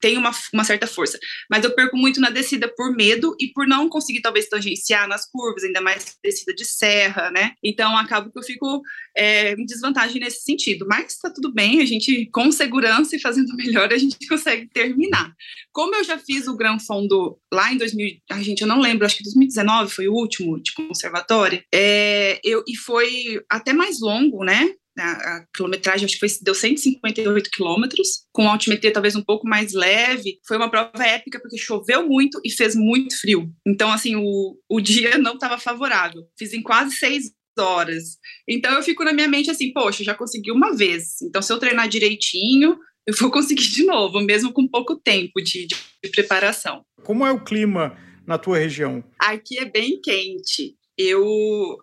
tenho 0.00 0.20
uma, 0.20 0.30
uma 0.52 0.64
certa 0.64 0.86
força. 0.86 1.18
Mas 1.50 1.64
eu 1.64 1.74
perco 1.74 1.96
muito 1.96 2.20
na 2.20 2.30
descida 2.30 2.72
por 2.76 2.94
medo 2.94 3.34
e 3.40 3.52
por 3.52 3.66
não 3.66 3.88
conseguir, 3.88 4.20
talvez, 4.20 4.48
tangenciar 4.48 5.08
nas 5.08 5.28
curvas, 5.30 5.64
ainda 5.64 5.80
mais 5.80 6.16
descida 6.22 6.54
de 6.54 6.64
serra, 6.64 7.30
né? 7.30 7.52
Então, 7.64 7.96
acabo 7.96 8.30
que 8.30 8.38
eu 8.38 8.42
fico 8.42 8.82
é, 9.16 9.52
em 9.52 9.64
desvantagem 9.64 10.20
nesse 10.20 10.42
sentido. 10.42 10.86
Mas 10.88 11.15
tá 11.20 11.30
tudo 11.30 11.52
bem, 11.52 11.80
a 11.80 11.84
gente, 11.84 12.28
com 12.32 12.50
segurança 12.50 13.16
e 13.16 13.20
fazendo 13.20 13.54
melhor, 13.56 13.92
a 13.92 13.98
gente 13.98 14.16
consegue 14.28 14.68
terminar. 14.68 15.32
Como 15.72 15.94
eu 15.94 16.04
já 16.04 16.18
fiz 16.18 16.46
o 16.46 16.56
Gran 16.56 16.78
Fondo 16.78 17.38
lá 17.52 17.72
em 17.72 17.76
2000, 17.76 18.16
a 18.30 18.42
gente, 18.42 18.60
eu 18.62 18.66
não 18.66 18.80
lembro, 18.80 19.06
acho 19.06 19.16
que 19.16 19.24
2019 19.24 19.92
foi 19.92 20.08
o 20.08 20.14
último 20.14 20.60
de 20.60 20.72
conservatório, 20.72 21.62
é, 21.74 22.40
eu, 22.44 22.62
e 22.66 22.76
foi 22.76 23.40
até 23.50 23.72
mais 23.72 24.00
longo, 24.00 24.44
né? 24.44 24.70
A, 24.98 25.10
a, 25.10 25.46
quilometragem 25.54 26.06
acho 26.06 26.14
que 26.14 26.20
foi, 26.20 26.38
deu 26.40 26.54
158 26.54 27.50
quilômetros, 27.50 28.24
com 28.32 28.48
altimetria 28.48 28.92
talvez 28.92 29.14
um 29.14 29.22
pouco 29.22 29.46
mais 29.46 29.74
leve. 29.74 30.38
Foi 30.46 30.56
uma 30.56 30.70
prova 30.70 31.04
épica 31.04 31.38
porque 31.38 31.58
choveu 31.58 32.08
muito 32.08 32.40
e 32.42 32.50
fez 32.50 32.74
muito 32.74 33.18
frio. 33.20 33.52
Então, 33.66 33.92
assim, 33.92 34.16
o, 34.16 34.56
o 34.66 34.80
dia 34.80 35.18
não 35.18 35.34
estava 35.34 35.58
favorável. 35.58 36.22
Fiz 36.38 36.54
em 36.54 36.62
quase 36.62 36.96
seis 36.96 37.30
horas. 37.58 38.18
Então 38.48 38.72
eu 38.72 38.82
fico 38.82 39.04
na 39.04 39.12
minha 39.12 39.28
mente 39.28 39.50
assim, 39.50 39.72
poxa, 39.72 40.04
já 40.04 40.14
consegui 40.14 40.50
uma 40.50 40.74
vez. 40.74 41.20
Então 41.22 41.42
se 41.42 41.52
eu 41.52 41.58
treinar 41.58 41.88
direitinho, 41.88 42.78
eu 43.06 43.14
vou 43.14 43.30
conseguir 43.30 43.68
de 43.68 43.84
novo, 43.84 44.20
mesmo 44.20 44.52
com 44.52 44.66
pouco 44.66 44.96
tempo 44.96 45.40
de, 45.40 45.66
de, 45.66 45.76
de 46.04 46.10
preparação. 46.10 46.84
Como 47.04 47.24
é 47.24 47.30
o 47.30 47.42
clima 47.42 47.96
na 48.26 48.36
tua 48.38 48.58
região? 48.58 49.04
Aqui 49.18 49.58
é 49.58 49.64
bem 49.64 50.00
quente. 50.00 50.74
Eu 50.98 51.78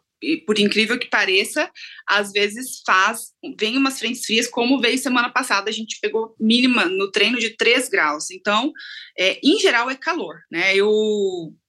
por 0.45 0.57
incrível 0.57 0.97
que 0.97 1.09
pareça, 1.09 1.69
às 2.07 2.31
vezes 2.31 2.81
faz, 2.85 3.33
vem 3.59 3.77
umas 3.77 3.99
frentes 3.99 4.25
frias, 4.25 4.47
como 4.47 4.79
veio 4.79 4.97
semana 4.97 5.29
passada, 5.29 5.69
a 5.69 5.73
gente 5.73 5.99
pegou 6.01 6.35
mínima 6.39 6.85
no 6.85 7.11
treino 7.11 7.37
de 7.37 7.51
3 7.57 7.89
graus. 7.89 8.31
Então, 8.31 8.71
é, 9.17 9.39
em 9.43 9.59
geral, 9.59 9.89
é 9.89 9.95
calor, 9.95 10.35
né? 10.51 10.75
Eu 10.75 10.89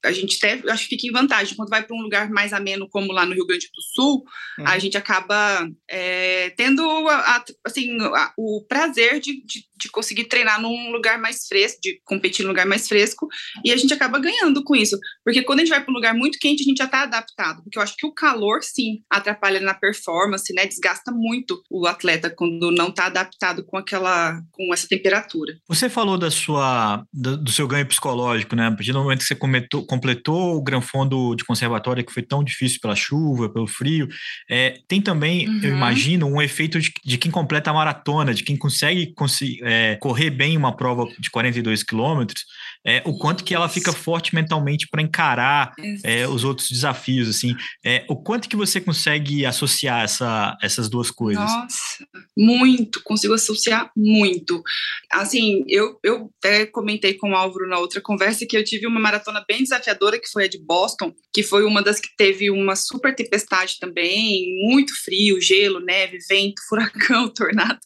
a 0.05 0.13
gente 0.13 0.37
até 0.37 0.71
acho 0.71 0.85
que 0.85 0.97
fica 0.97 1.09
em 1.09 1.13
vantagem. 1.13 1.57
Quando 1.57 1.71
vai 1.71 1.83
para 1.83 1.97
um 1.97 2.03
lugar 2.03 2.31
mais 2.31 2.53
ameno, 2.53 2.89
como 2.89 3.13
lá 3.13 3.25
no 3.25 3.35
Rio 3.35 3.47
Grande 3.47 3.69
do 3.75 3.83
Sul, 3.83 4.25
uhum. 4.59 4.67
a 4.67 4.79
gente 4.79 4.97
acaba 4.97 5.69
é, 5.89 6.51
tendo 6.51 6.83
a, 7.09 7.37
a, 7.37 7.45
assim, 7.65 7.97
a, 8.01 8.33
o 8.37 8.65
prazer 8.69 9.21
de, 9.21 9.45
de, 9.45 9.65
de, 9.77 9.91
conseguir 9.91 10.25
treinar 10.25 10.61
num 10.61 10.91
lugar 10.91 11.19
mais 11.19 11.47
fresco, 11.47 11.81
de 11.83 12.01
competir 12.05 12.43
num 12.45 12.51
lugar 12.51 12.67
mais 12.67 12.87
fresco, 12.87 13.29
e 13.65 13.73
a 13.73 13.77
gente 13.77 13.93
acaba 13.93 14.19
ganhando 14.19 14.63
com 14.63 14.77
isso. 14.77 14.99
Porque 15.25 15.43
quando 15.43 15.61
a 15.61 15.65
gente 15.65 15.71
vai 15.71 15.83
para 15.83 15.91
um 15.91 15.97
lugar 15.97 16.15
muito 16.15 16.39
quente, 16.39 16.63
a 16.63 16.67
gente 16.67 16.79
já 16.79 16.85
está 16.85 17.03
adaptado. 17.03 17.63
Porque 17.63 17.79
eu 17.79 17.83
acho 17.83 17.97
que 17.97 18.07
o 18.07 18.13
calor, 18.13 18.63
sim, 18.63 19.03
atrapalha 19.11 19.61
na 19.61 19.75
performance, 19.75 20.53
né? 20.53 20.67
Desgasta 20.67 21.11
muito 21.11 21.63
o 21.71 21.87
atleta 21.87 22.31
quando 22.31 22.71
não 22.71 22.89
está 22.89 23.07
adaptado 23.07 23.65
com 23.65 23.77
aquela, 23.77 24.41
com 24.53 24.73
essa 24.73 24.87
temperatura. 24.87 25.55
Você 25.69 25.89
falou 25.89 26.19
da 26.19 26.31
sua, 26.31 27.05
do, 27.13 27.37
do 27.37 27.51
seu 27.51 27.67
ganho 27.67 27.87
psicológico, 27.87 28.55
né? 28.55 28.67
A 28.67 28.73
partir 28.73 28.93
do 28.93 29.03
momento 29.03 29.21
que 29.21 29.27
você 29.27 29.35
cometou, 29.35 29.87
completou 29.95 30.57
o 30.57 30.63
Gran 30.63 30.81
Fundo 30.81 31.35
de 31.37 31.45
conservatória, 31.45 32.03
que 32.03 32.13
foi 32.13 32.23
tão 32.23 32.43
difícil 32.43 32.81
pela 32.81 32.97
chuva, 32.97 33.49
pelo 33.49 33.67
frio, 33.67 34.09
é, 34.51 34.79
tem 34.89 35.01
também, 35.01 35.49
uhum. 35.49 35.61
eu 35.63 35.71
imagino, 35.71 36.27
um 36.27 36.43
efeito 36.43 36.81
de, 36.81 36.93
de, 37.05 37.17
quem 37.17 37.31
completa 37.31 37.71
a 37.71 37.75
maratona, 37.75 38.35
de 38.35 38.43
quem 38.43 38.57
consegue 38.57 39.15
é, 39.63 39.97
correr 39.97 40.31
bem 40.31 40.57
uma 40.57 40.77
prova 40.77 41.07
de 41.19 41.31
42 41.31 41.85
quilômetros, 41.85 42.45
é, 42.85 43.03
o 43.07 43.17
quanto 43.17 43.45
que 43.45 43.55
ela 43.55 43.69
fica 43.69 43.93
forte 43.93 44.35
mentalmente 44.35 44.89
para 44.89 45.01
encarar 45.01 45.73
é, 46.03 46.27
os 46.27 46.45
outros 46.45 46.69
desafios, 46.69 47.29
assim. 47.29 47.55
É, 47.85 48.05
o 48.09 48.17
quanto 48.17 48.49
que 48.49 48.57
você 48.57 48.81
consegue 48.81 49.47
associar 49.47 50.03
essa, 50.03 50.57
essas 50.61 50.89
duas 50.89 51.11
coisas? 51.11 51.45
Nossa, 51.45 52.07
muito, 52.37 53.03
consigo 53.03 53.33
associar 53.33 53.91
muito. 53.97 54.63
Assim, 55.11 55.65
eu, 55.69 55.99
eu 56.03 56.31
até 56.39 56.67
comentei 56.67 57.15
com 57.15 57.31
o 57.31 57.37
Álvaro 57.37 57.69
na 57.69 57.79
outra 57.79 58.01
conversa 58.01 58.45
que 58.47 58.57
eu 58.57 58.65
tive 58.65 58.87
uma 58.87 59.01
maratona 59.01 59.45
bem 59.47 59.65
desafiadora, 59.85 60.19
que 60.19 60.29
foi 60.29 60.45
a 60.45 60.49
de 60.49 60.59
Boston, 60.59 61.13
que 61.33 61.43
foi 61.43 61.65
uma 61.65 61.83
das 61.83 62.01
que 62.01 62.09
teve 62.17 62.51
uma 62.51 62.75
super 62.75 63.15
tempestade 63.15 63.79
também, 63.79 64.57
muito 64.67 64.95
frio, 65.05 65.41
gelo, 65.41 65.81
neve, 65.81 66.19
vento, 66.29 66.63
furacão, 66.69 67.29
tornado. 67.29 67.79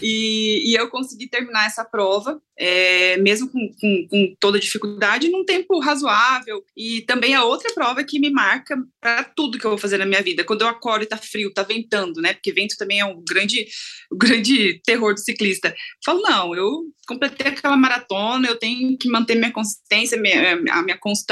E, 0.00 0.70
e 0.70 0.74
eu 0.74 0.88
consegui 0.88 1.28
terminar 1.28 1.66
essa 1.66 1.84
prova, 1.84 2.40
é, 2.58 3.16
mesmo 3.16 3.50
com, 3.50 3.68
com, 3.80 4.08
com, 4.08 4.36
toda 4.38 4.60
dificuldade, 4.60 5.30
num 5.30 5.44
tempo 5.44 5.80
razoável. 5.80 6.64
E 6.76 7.02
também 7.02 7.34
a 7.34 7.44
outra 7.44 7.72
prova 7.74 8.04
que 8.04 8.20
me 8.20 8.30
marca 8.30 8.76
para 9.00 9.24
tudo 9.24 9.58
que 9.58 9.64
eu 9.64 9.70
vou 9.70 9.78
fazer 9.78 9.98
na 9.98 10.06
minha 10.06 10.22
vida. 10.22 10.44
Quando 10.44 10.62
eu 10.62 10.68
acordo 10.68 11.02
e 11.02 11.08
tá 11.08 11.16
frio, 11.16 11.52
tá 11.52 11.62
ventando, 11.62 12.20
né? 12.20 12.34
Porque 12.34 12.52
vento 12.52 12.76
também 12.78 13.00
é 13.00 13.04
um 13.04 13.22
grande, 13.26 13.66
um 14.12 14.18
grande 14.18 14.80
terror 14.84 15.14
do 15.14 15.20
ciclista. 15.20 15.68
Eu 15.68 15.74
falo, 16.04 16.20
não, 16.20 16.54
eu 16.54 16.84
completei 17.06 17.48
aquela 17.48 17.76
maratona, 17.76 18.48
eu 18.48 18.58
tenho 18.58 18.96
que 18.96 19.08
manter 19.08 19.34
minha 19.34 19.50
consistência, 19.50 20.20
minha, 20.20 20.52
a 20.70 20.82
minha 20.82 20.98
constância 20.98 21.31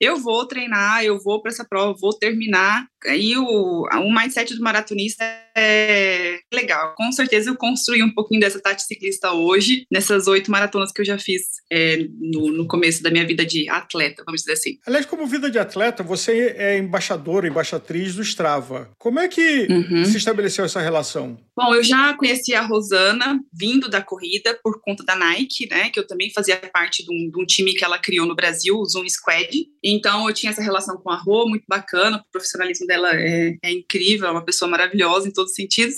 eu 0.00 0.16
vou 0.16 0.46
treinar, 0.46 1.04
eu 1.04 1.18
vou 1.18 1.40
para 1.40 1.50
essa 1.50 1.64
prova, 1.64 1.96
vou 2.00 2.16
terminar. 2.16 2.86
Aí 3.08 3.36
o, 3.36 3.86
o 3.86 4.14
mindset 4.14 4.54
do 4.54 4.62
maratonista 4.62 5.24
é 5.56 6.38
legal. 6.52 6.94
Com 6.96 7.10
certeza 7.12 7.50
eu 7.50 7.56
construí 7.56 8.02
um 8.02 8.12
pouquinho 8.12 8.40
dessa 8.40 8.60
tática 8.60 8.86
ciclista 8.86 9.32
hoje, 9.32 9.86
nessas 9.90 10.26
oito 10.26 10.50
maratonas 10.50 10.92
que 10.92 11.00
eu 11.00 11.04
já 11.04 11.18
fiz 11.18 11.42
é, 11.70 11.98
no, 12.18 12.52
no, 12.52 12.66
começo 12.66 13.02
da 13.02 13.10
minha 13.10 13.26
vida 13.26 13.44
de 13.44 13.68
atleta, 13.68 14.22
vamos 14.24 14.42
dizer 14.42 14.54
assim. 14.54 14.78
Aliás, 14.86 15.06
como 15.06 15.26
vida 15.26 15.50
de 15.50 15.58
atleta, 15.58 16.02
você 16.02 16.54
é 16.56 16.78
embaixadora, 16.78 17.46
embaixatriz 17.46 18.14
do 18.14 18.22
Strava. 18.22 18.90
Como 18.98 19.18
é 19.18 19.28
que 19.28 19.66
uhum. 19.70 20.04
se 20.04 20.16
estabeleceu 20.16 20.64
essa 20.64 20.80
relação? 20.80 21.38
Bom, 21.54 21.74
eu 21.74 21.82
já 21.82 22.14
conheci 22.14 22.54
a 22.54 22.62
Rosana 22.62 23.38
vindo 23.52 23.88
da 23.88 24.00
corrida 24.00 24.58
por 24.62 24.80
conta 24.80 25.04
da 25.04 25.14
Nike, 25.14 25.68
né? 25.68 25.90
Que 25.90 26.00
eu 26.00 26.06
também 26.06 26.32
fazia 26.32 26.56
parte 26.72 27.04
de 27.04 27.12
um, 27.12 27.30
de 27.30 27.42
um 27.42 27.44
time 27.44 27.74
que 27.74 27.84
ela 27.84 27.98
criou 27.98 28.26
no 28.26 28.34
Brasil, 28.34 28.76
o 28.76 28.84
Zoom 28.86 29.08
Squad. 29.08 29.66
Então, 29.84 30.28
eu 30.28 30.34
tinha 30.34 30.50
essa 30.50 30.62
relação 30.62 30.96
com 30.96 31.10
a 31.10 31.16
Rô, 31.16 31.46
muito 31.48 31.64
bacana, 31.68 32.18
o 32.18 32.32
profissionalismo 32.32 32.86
dela 32.92 33.10
é, 33.14 33.56
é 33.62 33.72
incrível, 33.72 34.28
é 34.28 34.30
uma 34.30 34.44
pessoa 34.44 34.70
maravilhosa 34.70 35.26
em 35.26 35.32
todos 35.32 35.52
os 35.52 35.56
sentidos. 35.56 35.96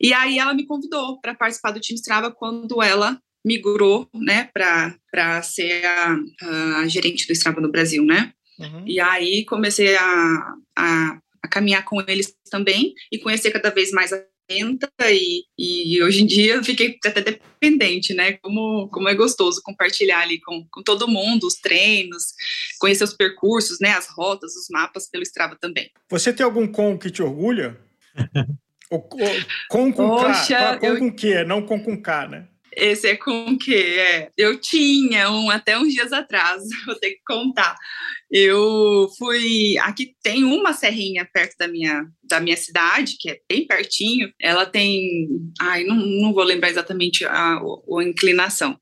E 0.00 0.14
aí 0.14 0.38
ela 0.38 0.54
me 0.54 0.64
convidou 0.66 1.20
para 1.20 1.34
participar 1.34 1.72
do 1.72 1.80
time 1.80 1.98
Strava 1.98 2.30
quando 2.30 2.82
ela 2.82 3.20
migrou, 3.44 4.08
né, 4.14 4.50
para 4.52 5.42
ser 5.42 5.84
a, 5.84 6.16
a, 6.80 6.88
gerente 6.88 7.26
do 7.26 7.32
Strava 7.32 7.60
no 7.60 7.70
Brasil, 7.70 8.04
né? 8.04 8.32
Uhum. 8.58 8.84
E 8.86 9.00
aí 9.00 9.44
comecei 9.46 9.96
a, 9.96 10.54
a, 10.76 11.18
a 11.42 11.48
caminhar 11.48 11.84
com 11.84 12.00
eles 12.06 12.34
também 12.50 12.94
e 13.10 13.18
conhecer 13.18 13.50
cada 13.50 13.70
vez 13.70 13.90
mais 13.92 14.12
a 14.12 14.22
e, 14.50 15.44
e 15.58 16.02
hoje 16.02 16.22
em 16.22 16.26
dia 16.26 16.62
fiquei 16.62 16.98
até 17.04 17.20
dependente, 17.20 18.12
né? 18.12 18.32
Como, 18.34 18.88
como 18.88 19.08
é 19.08 19.14
gostoso 19.14 19.60
compartilhar 19.64 20.20
ali 20.20 20.40
com, 20.40 20.66
com 20.70 20.82
todo 20.82 21.08
mundo 21.08 21.46
os 21.46 21.54
treinos, 21.54 22.24
conhecer 22.78 23.04
os 23.04 23.14
percursos, 23.14 23.78
né? 23.80 23.90
As 23.90 24.08
rotas, 24.08 24.54
os 24.56 24.66
mapas 24.70 25.08
pelo 25.08 25.22
Strava 25.22 25.56
também. 25.60 25.90
Você 26.08 26.32
tem 26.32 26.44
algum 26.44 26.66
com 26.66 26.98
que 26.98 27.10
te 27.10 27.22
orgulha? 27.22 27.78
o, 28.90 28.96
o, 28.96 29.08
com 29.68 29.92
com 29.92 30.08
Poxa, 30.08 30.56
K, 30.56 30.78
com, 30.78 30.86
eu... 30.86 30.98
com 30.98 31.12
Q, 31.12 31.44
não 31.44 31.62
com 31.62 31.80
com 31.80 32.00
K, 32.00 32.28
né? 32.28 32.48
Esse 32.72 33.08
é 33.08 33.16
com 33.16 33.58
que 33.58 33.74
é. 33.74 34.30
Eu 34.36 34.60
tinha 34.60 35.30
um 35.30 35.50
até 35.50 35.78
uns 35.78 35.92
dias 35.92 36.12
atrás, 36.12 36.62
vou 36.86 36.94
ter 36.94 37.10
que 37.10 37.20
contar. 37.26 37.76
Eu 38.30 39.10
fui. 39.18 39.76
Aqui 39.78 40.14
tem 40.22 40.44
uma 40.44 40.72
serrinha 40.72 41.28
perto 41.32 41.56
da 41.58 41.66
minha, 41.66 42.06
da 42.22 42.38
minha 42.38 42.56
cidade, 42.56 43.16
que 43.18 43.28
é 43.28 43.40
bem 43.48 43.66
pertinho. 43.66 44.32
Ela 44.40 44.64
tem. 44.64 45.28
Ai, 45.60 45.82
não, 45.82 45.96
não 45.96 46.32
vou 46.32 46.44
lembrar 46.44 46.70
exatamente 46.70 47.24
a, 47.24 47.32
a, 47.32 47.58
a 47.58 48.04
inclinação. 48.04 48.78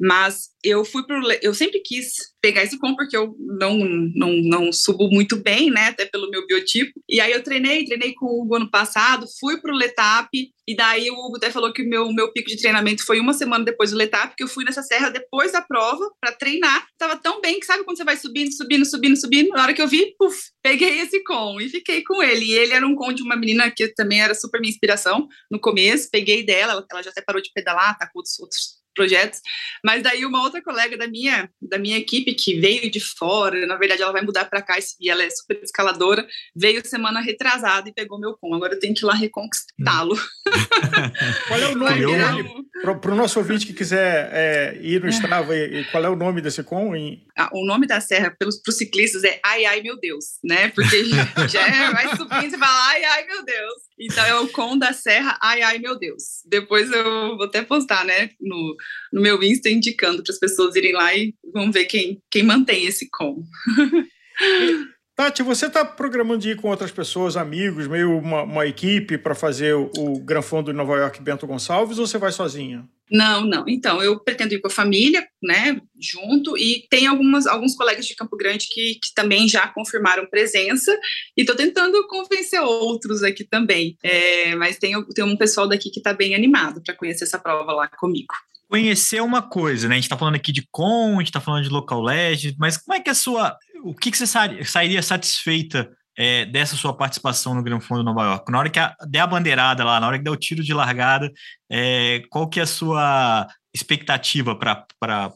Mas 0.00 0.48
eu 0.64 0.84
fui 0.84 1.06
pro. 1.06 1.20
Eu 1.42 1.52
sempre 1.52 1.80
quis 1.80 2.34
pegar 2.40 2.62
esse 2.62 2.78
com 2.78 2.94
porque 2.94 3.16
eu 3.16 3.36
não, 3.38 3.76
não, 4.14 4.32
não 4.42 4.72
subo 4.72 5.10
muito 5.10 5.36
bem, 5.36 5.70
né? 5.70 5.88
Até 5.88 6.06
pelo 6.06 6.30
meu 6.30 6.46
biotipo. 6.46 6.92
E 7.08 7.20
aí 7.20 7.32
eu 7.32 7.42
treinei, 7.42 7.84
treinei 7.84 8.14
com 8.14 8.26
o 8.26 8.42
Hugo 8.42 8.56
ano 8.56 8.70
passado, 8.70 9.26
fui 9.38 9.60
pro 9.60 9.74
Letap, 9.74 10.28
e 10.32 10.74
daí 10.74 11.10
o 11.10 11.14
Hugo 11.14 11.36
até 11.36 11.50
falou 11.50 11.72
que 11.72 11.82
o 11.82 11.88
meu, 11.88 12.12
meu 12.12 12.32
pico 12.32 12.48
de 12.48 12.56
treinamento 12.56 13.04
foi 13.04 13.20
uma 13.20 13.32
semana 13.32 13.64
depois 13.64 13.90
do 13.90 13.96
Letap, 13.96 14.34
que 14.36 14.42
eu 14.42 14.48
fui 14.48 14.64
nessa 14.64 14.82
serra 14.82 15.10
depois 15.10 15.52
da 15.52 15.62
prova 15.62 16.08
para 16.20 16.32
treinar. 16.32 16.86
Tava 16.98 17.16
tão 17.16 17.40
bem 17.40 17.60
que 17.60 17.66
sabe 17.66 17.84
quando 17.84 17.96
você 17.96 18.04
vai 18.04 18.16
subindo, 18.16 18.52
subindo, 18.52 18.85
subindo, 18.86 19.16
subindo. 19.16 19.50
Na 19.50 19.62
hora 19.62 19.74
que 19.74 19.82
eu 19.82 19.88
vi, 19.88 20.14
puf, 20.18 20.50
peguei 20.62 21.00
esse 21.00 21.22
com 21.24 21.60
e 21.60 21.68
fiquei 21.68 22.02
com 22.02 22.22
ele. 22.22 22.46
E 22.46 22.52
ele 22.52 22.72
era 22.72 22.86
um 22.86 22.94
com 22.94 23.12
de 23.12 23.22
uma 23.22 23.36
menina 23.36 23.70
que 23.70 23.88
também 23.88 24.22
era 24.22 24.34
super 24.34 24.60
minha 24.60 24.70
inspiração 24.70 25.28
no 25.50 25.60
começo. 25.60 26.08
Peguei 26.10 26.44
dela, 26.44 26.86
ela 26.90 27.02
já 27.02 27.10
até 27.10 27.20
parou 27.20 27.42
de 27.42 27.50
pedalar, 27.52 27.98
tá 27.98 28.08
com 28.10 28.18
outros, 28.18 28.38
outros 28.38 28.85
projetos. 28.96 29.40
Mas 29.84 30.02
daí 30.02 30.24
uma 30.24 30.42
outra 30.42 30.60
colega 30.62 30.96
da 30.96 31.06
minha 31.06 31.48
da 31.62 31.78
minha 31.78 31.98
equipe 31.98 32.34
que 32.34 32.58
veio 32.58 32.90
de 32.90 32.98
fora, 32.98 33.66
na 33.66 33.76
verdade 33.76 34.02
ela 34.02 34.12
vai 34.12 34.22
mudar 34.22 34.46
para 34.46 34.62
cá 34.62 34.76
e 35.00 35.08
ela 35.08 35.22
é 35.22 35.30
super 35.30 35.60
escaladora, 35.62 36.26
veio 36.54 36.84
semana 36.84 37.20
retrasada 37.20 37.88
e 37.88 37.94
pegou 37.94 38.18
meu 38.18 38.36
com. 38.40 38.54
Agora 38.54 38.74
eu 38.74 38.80
tenho 38.80 38.94
que 38.94 39.04
ir 39.04 39.06
lá 39.06 39.14
reconquistá-lo. 39.14 40.16
qual 41.46 41.60
é 41.60 41.68
o 41.68 41.74
nome 41.76 42.06
dele? 42.06 42.66
Para 42.82 43.12
o 43.12 43.14
nosso 43.14 43.38
ouvinte 43.38 43.66
que 43.66 43.72
quiser 43.72 44.30
é, 44.32 44.78
ir 44.80 45.02
no 45.02 45.08
Strava, 45.08 45.56
e, 45.56 45.84
qual 45.90 46.04
é 46.04 46.08
o 46.08 46.16
nome 46.16 46.40
desse 46.40 46.62
com? 46.62 46.94
Em... 46.94 47.22
Ah, 47.36 47.50
o 47.52 47.66
nome 47.66 47.86
da 47.86 48.00
serra 48.00 48.34
para 48.36 48.48
os 48.48 48.60
ciclistas 48.70 49.24
é 49.24 49.40
Ai 49.44 49.64
Ai 49.64 49.82
Meu 49.82 49.98
Deus, 49.98 50.24
né? 50.44 50.68
Porque 50.68 51.04
já, 51.04 51.46
já 51.46 51.66
é, 51.66 51.90
vai 51.90 52.16
subindo 52.16 52.54
e 52.54 52.58
fala 52.58 52.88
Ai 52.88 53.04
Ai 53.04 53.26
Meu 53.26 53.44
Deus. 53.44 53.86
Então 53.98 54.24
é 54.24 54.34
o 54.38 54.48
com 54.48 54.76
da 54.76 54.92
serra 54.92 55.38
Ai 55.42 55.62
Ai 55.62 55.78
Meu 55.78 55.98
Deus. 55.98 56.42
Depois 56.46 56.90
eu 56.90 57.36
vou 57.36 57.44
até 57.44 57.62
postar, 57.62 58.04
né? 58.04 58.30
No, 58.40 58.76
no 59.12 59.20
meu 59.22 59.42
Insta 59.42 59.68
indicando 59.68 60.22
para 60.22 60.32
as 60.32 60.38
pessoas 60.38 60.76
irem 60.76 60.92
lá 60.92 61.14
e 61.14 61.34
vão 61.52 61.70
ver 61.70 61.86
quem, 61.86 62.22
quem 62.30 62.42
mantém 62.42 62.86
esse 62.86 63.08
com. 63.10 63.42
Tati, 65.16 65.42
você 65.42 65.64
está 65.64 65.82
programando 65.82 66.40
de 66.40 66.50
ir 66.50 66.56
com 66.56 66.68
outras 66.68 66.92
pessoas, 66.92 67.38
amigos, 67.38 67.88
meio 67.88 68.18
uma, 68.18 68.42
uma 68.42 68.66
equipe 68.66 69.16
para 69.16 69.34
fazer 69.34 69.74
o, 69.74 69.90
o 69.96 70.20
Gran 70.20 70.42
Fundo 70.42 70.70
de 70.70 70.76
Nova 70.76 70.94
York 70.94 71.22
Bento 71.22 71.46
Gonçalves 71.46 71.98
ou 71.98 72.06
você 72.06 72.18
vai 72.18 72.30
sozinha? 72.30 72.86
Não, 73.10 73.42
não. 73.46 73.64
Então, 73.66 74.02
eu 74.02 74.20
pretendo 74.20 74.52
ir 74.52 74.60
com 74.60 74.66
a 74.66 74.70
família, 74.70 75.26
né, 75.42 75.80
junto, 75.98 76.58
e 76.58 76.86
tem 76.90 77.06
algumas, 77.06 77.46
alguns 77.46 77.74
colegas 77.74 78.04
de 78.04 78.14
Campo 78.14 78.36
Grande 78.36 78.66
que, 78.68 78.96
que 78.96 79.14
também 79.14 79.48
já 79.48 79.66
confirmaram 79.68 80.28
presença, 80.28 80.92
e 81.34 81.40
estou 81.40 81.56
tentando 81.56 82.06
convencer 82.08 82.60
outros 82.60 83.22
aqui 83.22 83.42
também. 83.42 83.96
É, 84.02 84.54
mas 84.56 84.76
tem, 84.76 85.02
tem 85.14 85.24
um 85.24 85.36
pessoal 85.36 85.66
daqui 85.66 85.88
que 85.88 86.00
está 86.00 86.12
bem 86.12 86.34
animado 86.34 86.82
para 86.84 86.94
conhecer 86.94 87.24
essa 87.24 87.38
prova 87.38 87.72
lá 87.72 87.88
comigo 87.88 88.34
conhecer 88.68 89.22
uma 89.22 89.42
coisa, 89.42 89.88
né? 89.88 89.94
A 89.94 89.96
gente 89.96 90.04
está 90.04 90.18
falando 90.18 90.36
aqui 90.36 90.52
de 90.52 90.66
com, 90.70 91.14
a 91.14 91.18
gente 91.18 91.28
está 91.28 91.40
falando 91.40 91.64
de 91.64 91.70
local 91.70 92.02
legend, 92.02 92.56
mas 92.58 92.76
como 92.76 92.96
é 92.96 93.00
que 93.00 93.10
a 93.10 93.14
sua. 93.14 93.56
O 93.84 93.94
que, 93.94 94.10
que 94.10 94.18
você 94.18 94.26
sairia 94.64 95.02
satisfeita 95.02 95.88
é, 96.16 96.44
dessa 96.46 96.76
sua 96.76 96.96
participação 96.96 97.54
no 97.54 97.62
Gran 97.62 97.80
Fundo 97.80 98.02
Nova 98.02 98.24
York? 98.24 98.50
Na 98.50 98.58
hora 98.58 98.70
que 98.70 98.78
a, 98.78 98.94
der 99.08 99.20
a 99.20 99.26
bandeirada 99.26 99.84
lá, 99.84 100.00
na 100.00 100.06
hora 100.08 100.18
que 100.18 100.24
der 100.24 100.30
o 100.30 100.36
tiro 100.36 100.62
de 100.62 100.74
largada, 100.74 101.30
é, 101.70 102.22
qual 102.30 102.48
que 102.48 102.58
é 102.58 102.64
a 102.64 102.66
sua 102.66 103.46
expectativa 103.72 104.56
para 104.56 104.86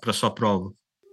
a 0.05 0.13
sua 0.13 0.35
prova? 0.35 0.73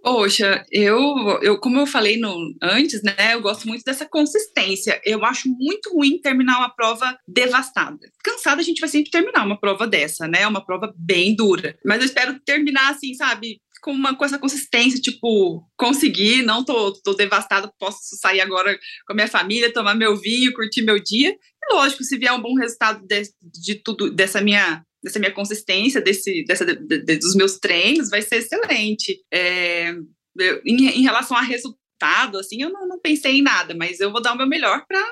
Poxa, 0.10 0.66
eu, 0.72 1.38
eu 1.42 1.60
como 1.60 1.80
eu 1.80 1.86
falei 1.86 2.16
no, 2.16 2.56
antes, 2.64 3.04
né, 3.04 3.34
eu 3.34 3.42
gosto 3.42 3.68
muito 3.68 3.84
dessa 3.84 4.06
consistência. 4.06 5.02
Eu 5.04 5.26
acho 5.26 5.50
muito 5.50 5.94
ruim 5.94 6.18
terminar 6.22 6.60
uma 6.60 6.70
prova 6.70 7.20
devastada. 7.28 8.00
Cansada 8.24 8.62
a 8.62 8.64
gente 8.64 8.80
vai 8.80 8.88
sempre 8.88 9.12
terminar 9.12 9.46
uma 9.46 9.60
prova 9.60 9.86
dessa, 9.86 10.26
né? 10.26 10.48
Uma 10.48 10.66
prova 10.66 10.94
bem 10.96 11.36
dura. 11.36 11.78
Mas 11.86 12.00
eu 12.00 12.06
espero 12.06 12.40
terminar 12.46 12.92
assim, 12.92 13.14
sabe? 13.16 13.60
com, 13.82 13.92
uma, 13.92 14.16
com 14.16 14.24
essa 14.24 14.40
consistência, 14.40 15.00
tipo, 15.00 15.62
consegui, 15.78 16.42
não 16.42 16.64
tô, 16.64 16.94
tô 16.94 17.14
devastada, 17.14 17.72
posso 17.78 18.16
sair 18.16 18.42
agora 18.42 18.78
com 19.06 19.14
a 19.14 19.16
minha 19.16 19.28
família, 19.28 19.74
tomar 19.74 19.94
meu 19.94 20.16
vinho, 20.16 20.54
curtir 20.54 20.84
meu 20.84 21.04
dia. 21.04 21.36
E 21.64 21.74
lógico, 21.74 22.04
se 22.04 22.18
vier 22.18 22.34
um 22.34 22.42
bom 22.42 22.56
resultado 22.56 23.06
de, 23.06 23.24
de 23.42 23.76
tudo, 23.76 24.10
dessa 24.10 24.42
minha 24.42 24.84
dessa 25.04 25.20
minha 25.20 25.34
consistência, 25.34 26.02
desse, 26.02 26.44
dessa, 26.46 26.66
de, 26.66 26.76
de, 26.76 27.18
dos 27.18 27.36
meus 27.36 27.58
treinos, 27.58 28.10
vai 28.10 28.22
ser 28.22 28.38
excelente. 28.38 29.20
É, 29.32 29.92
eu, 30.38 30.62
em, 30.66 30.88
em, 30.88 31.04
relação 31.04 31.38
a 31.38 31.42
resultado, 31.42 32.38
assim, 32.38 32.62
eu 32.62 32.70
não, 32.70 32.88
não 32.88 33.00
pensei 33.00 33.38
em 33.38 33.42
nada, 33.42 33.76
mas 33.76 34.00
eu 34.00 34.12
vou 34.12 34.22
dar 34.22 34.34
o 34.34 34.38
meu 34.38 34.48
melhor 34.48 34.86
para 34.88 35.04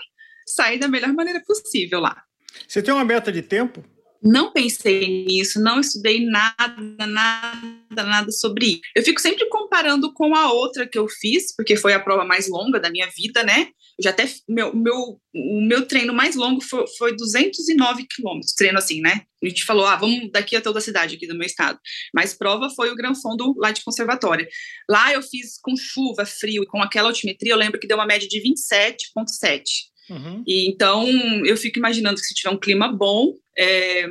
sair 0.48 0.80
da 0.80 0.88
melhor 0.88 1.13
maneira 1.13 1.42
possível 1.46 2.00
lá. 2.00 2.24
Você 2.68 2.82
tem 2.82 2.94
uma 2.94 3.04
meta 3.04 3.32
de 3.32 3.42
tempo? 3.42 3.84
Não 4.25 4.51
pensei 4.51 5.24
nisso, 5.24 5.62
não 5.62 5.79
estudei 5.79 6.25
nada, 6.25 7.05
nada, 7.05 8.03
nada 8.03 8.32
sobre 8.32 8.65
isso. 8.65 8.82
Eu 8.96 9.03
fico 9.03 9.22
sempre 9.22 9.48
comparando 9.50 10.12
com 10.13 10.36
a 10.36 10.51
outra 10.51 10.88
que 10.88 10.98
eu 10.98 11.08
fiz, 11.08 11.55
porque 11.55 11.77
foi 11.77 11.94
a 11.94 12.00
prova 12.00 12.25
mais 12.25 12.50
longa 12.50 12.79
da 12.79 12.89
minha 12.89 13.08
vida, 13.15 13.44
né? 13.44 13.67
Eu 14.00 14.03
já 14.03 14.10
até 14.10 14.27
meu, 14.50 14.75
meu, 14.75 15.22
o 15.32 15.62
meu 15.62 15.86
treino 15.88 16.12
mais 16.12 16.36
longo 16.36 16.60
foi, 16.60 16.86
foi 16.98 17.15
209 17.15 18.08
quilômetros, 18.10 18.53
treino 18.53 18.79
assim, 18.79 19.00
né? 19.00 19.22
A 19.44 19.48
gente 19.48 19.63
falou, 19.63 19.86
ah, 19.86 19.96
vamos 19.96 20.32
daqui 20.32 20.55
até 20.55 20.67
outra 20.67 20.82
cidade 20.82 21.15
aqui 21.15 21.27
do 21.27 21.38
meu 21.38 21.46
estado. 21.46 21.79
Mas 22.12 22.34
prova 22.34 22.67
foi 22.75 22.89
o 22.89 22.96
Gran 22.96 23.13
Fundo 23.13 23.53
lá 23.58 23.72
de 23.72 23.84
Conservatória. 23.84 24.48
Lá 24.89 25.13
eu 25.13 25.22
fiz 25.22 25.60
com 25.62 25.75
chuva, 25.77 26.25
frio 26.25 26.65
com 26.67 26.82
aquela 26.82 27.10
altimetria, 27.10 27.53
eu 27.53 27.58
lembro 27.58 27.79
que 27.79 27.86
deu 27.86 27.96
uma 27.96 28.08
média 28.08 28.27
de 28.27 28.41
27,7. 28.41 29.62
Uhum. 30.10 30.44
E 30.46 30.70
então 30.70 31.08
eu 31.46 31.58
fico 31.58 31.80
imaginando 31.80 32.20
que 32.20 32.26
se 32.28 32.34
tiver 32.34 32.50
um 32.50 32.60
clima 32.60 32.92
bom, 32.92 33.34
é, 33.58 34.08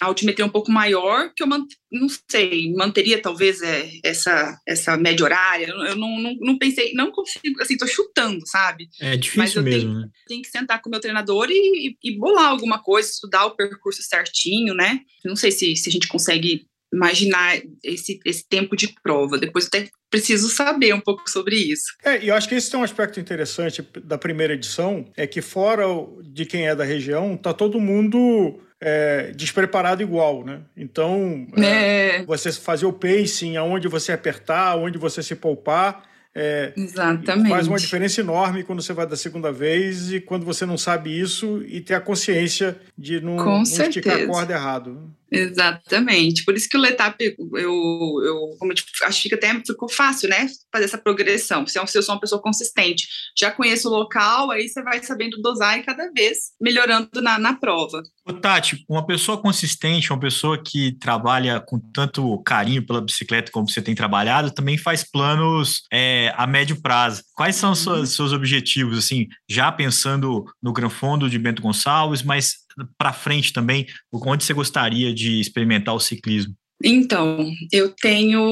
a 0.00 0.06
altimetria 0.06 0.44
um 0.44 0.50
pouco 0.50 0.70
maior, 0.70 1.32
que 1.34 1.42
eu 1.42 1.46
não 1.46 2.08
sei, 2.30 2.72
manteria 2.74 3.20
talvez 3.20 3.62
é, 3.62 3.90
essa, 4.02 4.58
essa 4.66 4.96
média 4.96 5.24
horária. 5.24 5.66
Eu 5.66 5.96
não, 5.96 6.20
não, 6.20 6.34
não 6.40 6.58
pensei, 6.58 6.92
não 6.94 7.10
consigo, 7.10 7.60
assim, 7.60 7.76
tô 7.76 7.86
chutando, 7.86 8.40
sabe? 8.46 8.88
É 9.00 9.16
difícil 9.16 9.38
Mas 9.38 9.54
eu 9.54 9.62
mesmo, 9.62 9.90
tenho, 9.90 10.00
né? 10.00 10.08
tenho 10.26 10.42
que 10.42 10.48
sentar 10.48 10.80
com 10.80 10.88
o 10.88 10.90
meu 10.90 11.00
treinador 11.00 11.48
e, 11.50 11.96
e, 12.02 12.18
bolar 12.18 12.48
alguma 12.48 12.82
coisa, 12.82 13.08
estudar 13.08 13.46
o 13.46 13.56
percurso 13.56 14.02
certinho, 14.02 14.74
né? 14.74 15.00
Não 15.24 15.36
sei 15.36 15.50
se, 15.50 15.76
se 15.76 15.88
a 15.88 15.92
gente 15.92 16.08
consegue 16.08 16.66
imaginar 16.94 17.60
esse, 17.82 18.20
esse 18.24 18.48
tempo 18.48 18.76
de 18.76 18.94
prova. 19.02 19.36
Depois 19.38 19.66
até 19.66 19.88
preciso 20.10 20.48
saber 20.48 20.94
um 20.94 21.00
pouco 21.00 21.28
sobre 21.28 21.56
isso. 21.56 21.84
É, 22.04 22.22
e 22.24 22.28
eu 22.28 22.34
acho 22.34 22.48
que 22.48 22.54
esse 22.54 22.74
é 22.74 22.78
um 22.78 22.84
aspecto 22.84 23.18
interessante 23.18 23.86
da 24.04 24.16
primeira 24.16 24.54
edição, 24.54 25.04
é 25.16 25.26
que 25.26 25.42
fora 25.42 25.84
de 26.22 26.46
quem 26.46 26.68
é 26.68 26.74
da 26.74 26.84
região, 26.84 27.36
tá 27.36 27.52
todo 27.52 27.80
mundo 27.80 28.60
é, 28.80 29.32
despreparado 29.34 30.02
igual, 30.02 30.44
né? 30.44 30.60
Então, 30.76 31.46
é. 31.56 32.20
É, 32.20 32.24
você 32.24 32.52
fazer 32.52 32.86
o 32.86 32.92
pacing, 32.92 33.56
aonde 33.56 33.88
você 33.88 34.12
apertar, 34.12 34.68
aonde 34.68 34.98
você 34.98 35.22
se 35.22 35.34
poupar, 35.34 36.04
é, 36.36 36.72
Exatamente. 36.76 37.48
Faz 37.48 37.68
uma 37.68 37.78
diferença 37.78 38.20
enorme 38.20 38.64
quando 38.64 38.82
você 38.82 38.92
vai 38.92 39.06
da 39.06 39.16
segunda 39.16 39.52
vez 39.52 40.10
e 40.10 40.20
quando 40.20 40.44
você 40.44 40.66
não 40.66 40.76
sabe 40.76 41.16
isso 41.16 41.62
e 41.64 41.80
ter 41.80 41.94
a 41.94 42.00
consciência 42.00 42.76
de 42.98 43.20
não, 43.20 43.36
não 43.36 43.62
esticar 43.62 44.20
a 44.20 44.26
corda 44.26 44.52
errado. 44.52 45.14
Exatamente. 45.34 46.44
Por 46.44 46.54
isso 46.54 46.68
que 46.68 46.76
o 46.76 46.80
Letap, 46.80 47.16
eu, 47.20 47.34
eu, 47.54 48.56
como 48.58 48.72
eu 48.72 48.76
acho 49.06 49.28
que 49.28 49.34
até 49.34 49.52
ficou 49.66 49.88
fácil, 49.88 50.28
né? 50.28 50.46
Fazer 50.72 50.84
essa 50.84 50.98
progressão. 50.98 51.66
Se 51.66 51.78
eu 51.78 52.02
sou 52.02 52.14
uma 52.14 52.20
pessoa 52.20 52.40
consistente, 52.40 53.06
já 53.36 53.50
conheço 53.50 53.88
o 53.88 53.92
local, 53.92 54.50
aí 54.50 54.68
você 54.68 54.82
vai 54.82 55.02
sabendo 55.02 55.40
dosar 55.40 55.78
e 55.78 55.82
cada 55.82 56.10
vez 56.12 56.38
melhorando 56.60 57.20
na, 57.20 57.38
na 57.38 57.54
prova. 57.54 58.02
Ô, 58.26 58.32
Tati, 58.32 58.84
uma 58.88 59.06
pessoa 59.06 59.40
consistente, 59.40 60.10
uma 60.10 60.20
pessoa 60.20 60.62
que 60.62 60.96
trabalha 60.98 61.60
com 61.60 61.78
tanto 61.78 62.42
carinho 62.42 62.84
pela 62.86 63.00
bicicleta 63.00 63.52
como 63.52 63.68
você 63.68 63.82
tem 63.82 63.94
trabalhado, 63.94 64.50
também 64.50 64.78
faz 64.78 65.04
planos 65.04 65.82
é, 65.92 66.32
a 66.36 66.46
médio 66.46 66.80
prazo. 66.80 67.22
Quais 67.34 67.56
são 67.56 67.72
os 67.72 67.86
uhum. 67.86 68.06
seus 68.06 68.32
objetivos, 68.32 68.96
assim, 68.96 69.26
já 69.48 69.70
pensando 69.72 70.44
no 70.62 70.72
Gran 70.72 70.88
Fondo 70.88 71.28
de 71.28 71.38
Bento 71.38 71.60
Gonçalves, 71.60 72.22
mas 72.22 72.58
para 72.96 73.12
frente 73.12 73.52
também, 73.52 73.86
onde 74.12 74.44
você 74.44 74.54
gostaria 74.54 75.12
de 75.12 75.40
experimentar 75.40 75.94
o 75.94 76.00
ciclismo? 76.00 76.54
Então, 76.82 77.50
eu 77.72 77.90
tenho 77.90 78.42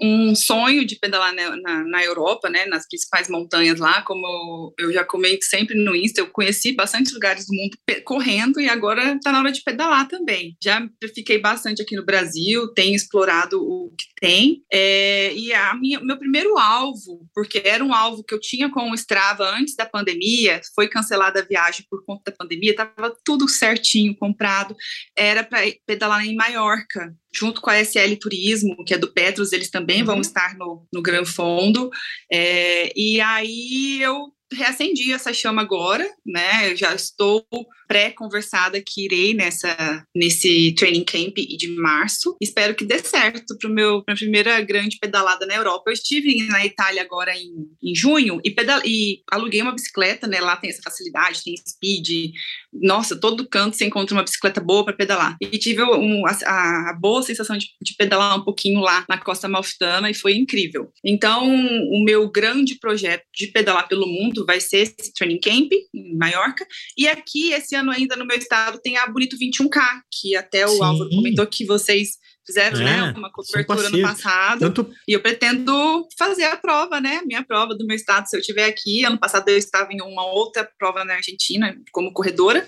um 0.00 0.34
sonho 0.34 0.84
de 0.86 0.96
pedalar 0.96 1.34
na, 1.34 1.56
na, 1.56 1.84
na, 1.84 2.04
Europa, 2.04 2.50
né, 2.50 2.66
nas 2.66 2.86
principais 2.86 3.28
montanhas 3.28 3.80
lá, 3.80 4.02
como 4.02 4.74
eu 4.78 4.92
já 4.92 5.04
comento 5.04 5.44
sempre 5.44 5.74
no 5.74 5.94
Insta, 5.94 6.20
eu 6.20 6.28
conheci 6.28 6.72
bastante 6.72 7.14
lugares 7.14 7.46
do 7.46 7.54
mundo 7.54 7.76
correndo 8.04 8.60
e 8.60 8.68
agora 8.68 9.14
está 9.14 9.32
na 9.32 9.40
hora 9.40 9.50
de 9.50 9.62
pedalar 9.62 10.06
também. 10.06 10.56
Já 10.62 10.86
fiquei 11.14 11.38
bastante 11.38 11.82
aqui 11.82 11.96
no 11.96 12.04
Brasil, 12.04 12.72
tenho 12.74 12.94
explorado 12.94 13.60
o 13.60 13.92
que 13.96 14.06
tem, 14.20 14.62
é, 14.72 15.32
e 15.34 15.52
a 15.52 15.74
minha, 15.74 16.00
meu 16.00 16.18
primeiro 16.18 16.58
alvo, 16.58 17.26
porque 17.34 17.62
era 17.64 17.82
um 17.82 17.92
alvo 17.92 18.22
que 18.22 18.34
eu 18.34 18.40
tinha 18.40 18.70
com 18.70 18.90
o 18.90 18.94
Strava 18.94 19.48
antes 19.56 19.74
da 19.74 19.86
pandemia, 19.86 20.60
foi 20.74 20.88
cancelada 20.88 21.40
a 21.40 21.44
viagem 21.44 21.86
por 21.90 22.04
conta 22.04 22.30
da 22.30 22.36
pandemia, 22.36 22.70
estava 22.70 23.16
tudo 23.24 23.48
certinho, 23.48 24.16
comprado, 24.16 24.76
era 25.16 25.42
para 25.42 25.60
pedalar 25.86 26.24
em 26.24 26.36
Maiorca, 26.36 27.14
junto 27.36 27.60
com 27.60 27.70
a 27.70 27.78
SL 27.78 28.16
Turismo, 28.18 28.84
que 28.84 28.94
é 28.94 28.98
do 28.98 29.12
Petros, 29.12 29.52
eles 29.52 29.70
também 29.70 30.00
uhum. 30.00 30.06
vão 30.06 30.20
estar 30.20 30.56
no, 30.56 30.86
no 30.92 31.02
Gran 31.02 31.24
Fondo. 31.24 31.90
É, 32.32 32.92
e 32.96 33.20
aí 33.20 34.00
eu 34.00 34.32
reacendi 34.52 35.12
essa 35.12 35.32
chama 35.32 35.62
agora, 35.62 36.06
né? 36.24 36.70
Eu 36.70 36.76
já 36.76 36.94
estou 36.94 37.46
pré-conversada 37.88 38.82
que 38.84 39.04
irei 39.04 39.34
nessa 39.34 40.04
nesse 40.14 40.74
training 40.74 41.04
camp 41.04 41.36
de 41.36 41.68
março. 41.76 42.36
Espero 42.40 42.74
que 42.74 42.84
dê 42.84 42.98
certo 42.98 43.56
para 43.58 43.70
minha 43.70 44.02
primeira 44.14 44.60
grande 44.60 44.98
pedalada 45.00 45.46
na 45.46 45.54
Europa. 45.54 45.84
Eu 45.86 45.92
estive 45.92 46.46
na 46.48 46.64
Itália 46.64 47.02
agora 47.02 47.36
em, 47.36 47.50
em 47.82 47.94
junho 47.94 48.40
e, 48.44 48.50
pedal, 48.50 48.80
e 48.84 49.22
aluguei 49.30 49.62
uma 49.62 49.72
bicicleta, 49.72 50.26
né? 50.26 50.40
Lá 50.40 50.56
tem 50.56 50.70
essa 50.70 50.82
facilidade, 50.82 51.42
tem 51.44 51.54
speed. 51.56 52.32
Nossa, 52.72 53.18
todo 53.18 53.48
canto 53.48 53.76
você 53.76 53.84
encontra 53.84 54.14
uma 54.14 54.22
bicicleta 54.22 54.60
boa 54.60 54.84
para 54.84 54.96
pedalar. 54.96 55.36
E 55.40 55.58
tive 55.58 55.82
um, 55.82 56.26
a, 56.26 56.90
a, 56.90 56.98
boa 57.00 57.22
sensação 57.22 57.56
de, 57.56 57.66
de, 57.80 57.94
pedalar 57.96 58.38
um 58.38 58.44
pouquinho 58.44 58.80
lá 58.80 59.04
na 59.08 59.18
Costa 59.18 59.48
Malfitana 59.48 60.10
e 60.10 60.14
foi 60.14 60.34
incrível. 60.34 60.90
Então, 61.04 61.46
o 61.46 62.04
meu 62.04 62.30
grande 62.30 62.78
projeto 62.78 63.24
de 63.34 63.46
pedalar 63.48 63.88
pelo 63.88 64.06
mundo 64.06 64.35
vai 64.44 64.60
ser 64.60 64.78
esse 64.78 65.12
training 65.14 65.40
camp 65.40 65.72
em 65.94 66.16
Maiorca. 66.16 66.66
E 66.96 67.08
aqui 67.08 67.52
esse 67.52 67.74
ano 67.74 67.90
ainda 67.90 68.16
no 68.16 68.26
meu 68.26 68.36
estado 68.36 68.80
tem 68.82 68.96
a 68.96 69.06
Bonito 69.06 69.36
21K, 69.36 69.80
que 70.12 70.36
até 70.36 70.66
o 70.66 70.70
Sim. 70.70 70.82
Álvaro 70.82 71.10
comentou 71.10 71.46
que 71.46 71.64
vocês 71.64 72.18
fizeram 72.46 72.78
né, 72.78 72.98
é, 72.98 73.00
né, 73.02 73.14
uma 73.16 73.30
cobertura 73.30 73.90
no 73.90 74.02
passado. 74.02 74.60
Tanto... 74.60 74.90
E 75.06 75.12
eu 75.12 75.20
pretendo 75.20 76.06
fazer 76.16 76.44
a 76.44 76.56
prova, 76.56 77.00
né? 77.00 77.20
Minha 77.26 77.44
prova 77.44 77.74
do 77.74 77.86
meu 77.86 77.96
estado, 77.96 78.28
se 78.28 78.36
eu 78.36 78.40
estiver 78.40 78.66
aqui. 78.66 79.04
Ano 79.04 79.18
passado 79.18 79.48
eu 79.48 79.56
estava 79.56 79.92
em 79.92 80.00
uma 80.00 80.24
outra 80.24 80.68
prova 80.78 81.04
na 81.04 81.14
Argentina 81.14 81.76
como 81.92 82.12
corredora. 82.12 82.66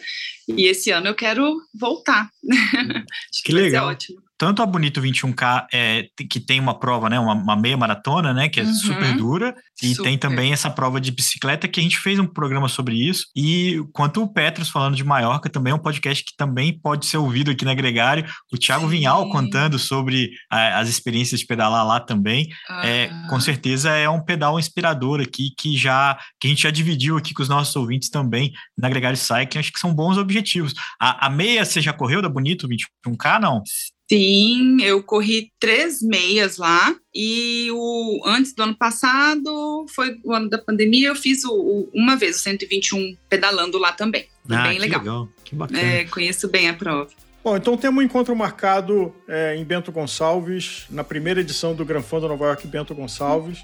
E 0.49 0.67
esse 0.67 0.91
ano 0.91 1.09
eu 1.09 1.15
quero 1.15 1.61
voltar. 1.79 2.29
Acho 2.51 3.43
que, 3.45 3.47
que 3.47 3.53
legal. 3.53 3.89
ótimo 3.89 4.28
tanto 4.39 4.63
a 4.63 4.67
Bonito 4.67 5.03
21K, 5.03 5.67
é, 5.73 6.07
que 6.31 6.39
tem 6.39 6.61
uma 6.61 6.79
prova, 6.79 7.11
né, 7.11 7.19
uma, 7.19 7.35
uma 7.35 7.57
meia 7.57 7.77
maratona, 7.77 8.33
né, 8.33 8.49
que 8.49 8.61
é 8.61 8.63
uhum, 8.63 8.73
super 8.73 9.17
dura, 9.17 9.55
e 9.83 9.89
super. 9.89 10.05
tem 10.05 10.17
também 10.17 10.53
essa 10.53 10.71
prova 10.71 11.01
de 11.01 11.11
bicicleta, 11.11 11.67
que 11.67 11.81
a 11.81 11.83
gente 11.83 11.99
fez 11.99 12.21
um 12.21 12.27
programa 12.27 12.69
sobre 12.69 12.95
isso, 12.95 13.27
e 13.35 13.83
quanto 13.93 14.23
o 14.23 14.33
Petros 14.33 14.71
falando 14.71 14.95
de 14.95 15.03
Maiorca, 15.03 15.51
também 15.51 15.73
é 15.73 15.75
um 15.75 15.81
podcast 15.81 16.25
que 16.25 16.37
também 16.37 16.73
pode 16.73 17.07
ser 17.07 17.17
ouvido 17.17 17.51
aqui 17.51 17.65
na 17.65 17.75
Gregário, 17.75 18.25
o 18.53 18.57
Thiago 18.57 18.85
Sim. 18.85 18.91
Vinhal 18.91 19.29
contando 19.31 19.77
sobre 19.77 20.31
a, 20.49 20.79
as 20.79 20.89
experiências 20.89 21.41
de 21.41 21.47
pedalar 21.47 21.85
lá 21.85 21.99
também, 21.99 22.49
uhum. 22.71 22.81
é, 22.83 23.11
com 23.29 23.41
certeza 23.41 23.91
é 23.91 24.09
um 24.09 24.23
pedal 24.23 24.57
inspirador 24.57 25.21
aqui, 25.21 25.51
que 25.59 25.77
já, 25.77 26.17
que 26.39 26.47
a 26.47 26.51
gente 26.51 26.63
já 26.63 26.71
dividiu 26.71 27.17
aqui 27.17 27.35
com 27.35 27.43
os 27.43 27.49
nossos 27.49 27.75
ouvintes 27.75 28.09
também, 28.09 28.53
na 28.77 28.89
Gregário 28.89 29.19
Cycling, 29.19 29.59
acho 29.59 29.73
que 29.73 29.81
são 29.81 29.93
bons 29.93 30.17
objetivos. 30.17 30.75
A, 31.01 31.27
a 31.27 31.31
meia, 31.31 31.65
você 31.65 31.81
já 31.81 31.93
correu 31.93 32.23
da 32.23 32.29
Bonito 32.29 32.69
21K, 32.69 33.41
não? 33.41 33.63
Sim, 34.11 34.83
eu 34.83 35.03
corri 35.03 35.53
três 35.61 36.01
meias 36.03 36.57
lá 36.57 36.97
e 37.15 37.69
o 37.71 38.23
antes 38.25 38.55
do 38.55 38.63
ano 38.63 38.75
passado 38.75 39.85
foi 39.95 40.19
o 40.25 40.33
ano 40.33 40.49
da 40.49 40.57
pandemia. 40.57 41.09
Eu 41.09 41.15
fiz 41.15 41.45
o, 41.45 41.53
o 41.53 41.91
uma 41.95 42.17
vez 42.17 42.37
o 42.37 42.39
121 42.39 43.17
pedalando 43.29 43.77
lá 43.79 43.93
também. 43.93 44.27
Foi 44.47 44.57
ah, 44.57 44.63
bem 44.63 44.77
que 44.77 44.81
legal. 44.81 45.01
legal. 45.01 45.29
Que 45.45 45.55
bacana. 45.55 45.81
É, 45.81 46.05
conheço 46.05 46.49
bem 46.49 46.71
a 46.71 46.75
prova. 46.75 47.11
Bom, 47.45 47.57
então 47.57 47.77
temos 47.77 48.03
um 48.03 48.05
encontro 48.05 48.35
marcado 48.35 49.15
é, 49.29 49.57
em 49.57 49.65
Bento 49.65 49.93
Gonçalves, 49.93 50.87
na 50.91 51.05
primeira 51.05 51.41
edição 51.41 51.75
do 51.75 51.85
Gran 51.85 52.03
Fundo 52.03 52.29
Nova 52.29 52.47
York 52.47 52.67
Bento 52.67 52.95
Gonçalves. 52.95 53.59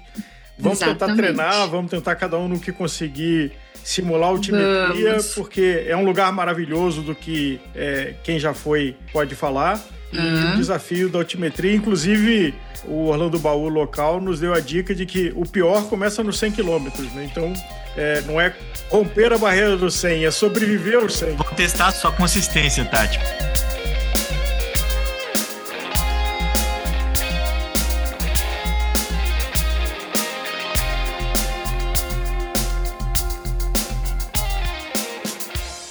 Vamos 0.59 0.81
Exatamente. 0.81 0.99
tentar 0.99 1.15
treinar, 1.15 1.69
vamos 1.69 1.91
tentar 1.91 2.15
cada 2.15 2.37
um 2.37 2.47
no 2.47 2.59
que 2.59 2.71
conseguir 2.71 3.51
simular 3.85 4.29
altimetria, 4.29 5.11
vamos. 5.11 5.35
porque 5.35 5.85
é 5.87 5.95
um 5.95 6.03
lugar 6.03 6.31
maravilhoso 6.33 7.03
do 7.03 7.13
que 7.13 7.61
é, 7.75 8.15
quem 8.23 8.39
já 8.39 8.51
foi 8.51 8.95
pode 9.13 9.35
falar 9.35 9.79
uhum. 10.11 10.53
o 10.53 10.57
desafio 10.57 11.07
da 11.07 11.19
altimetria. 11.19 11.75
Inclusive, 11.75 12.55
o 12.85 13.09
Orlando 13.09 13.37
Baú 13.37 13.69
local 13.69 14.19
nos 14.19 14.39
deu 14.39 14.55
a 14.55 14.59
dica 14.59 14.95
de 14.95 15.05
que 15.05 15.31
o 15.35 15.45
pior 15.47 15.87
começa 15.87 16.23
nos 16.23 16.39
100 16.39 16.53
quilômetros, 16.53 17.11
né? 17.13 17.29
Então, 17.31 17.53
é, 17.95 18.21
não 18.21 18.41
é 18.41 18.55
romper 18.89 19.31
a 19.31 19.37
barreira 19.37 19.77
do 19.77 19.91
100, 19.91 20.25
é 20.25 20.31
sobreviver 20.31 20.95
aos 20.95 21.15
100. 21.15 21.35
Vou 21.35 21.45
testar 21.55 21.87
a 21.87 21.91
sua 21.91 22.11
consistência, 22.11 22.83
Tati. 22.85 23.19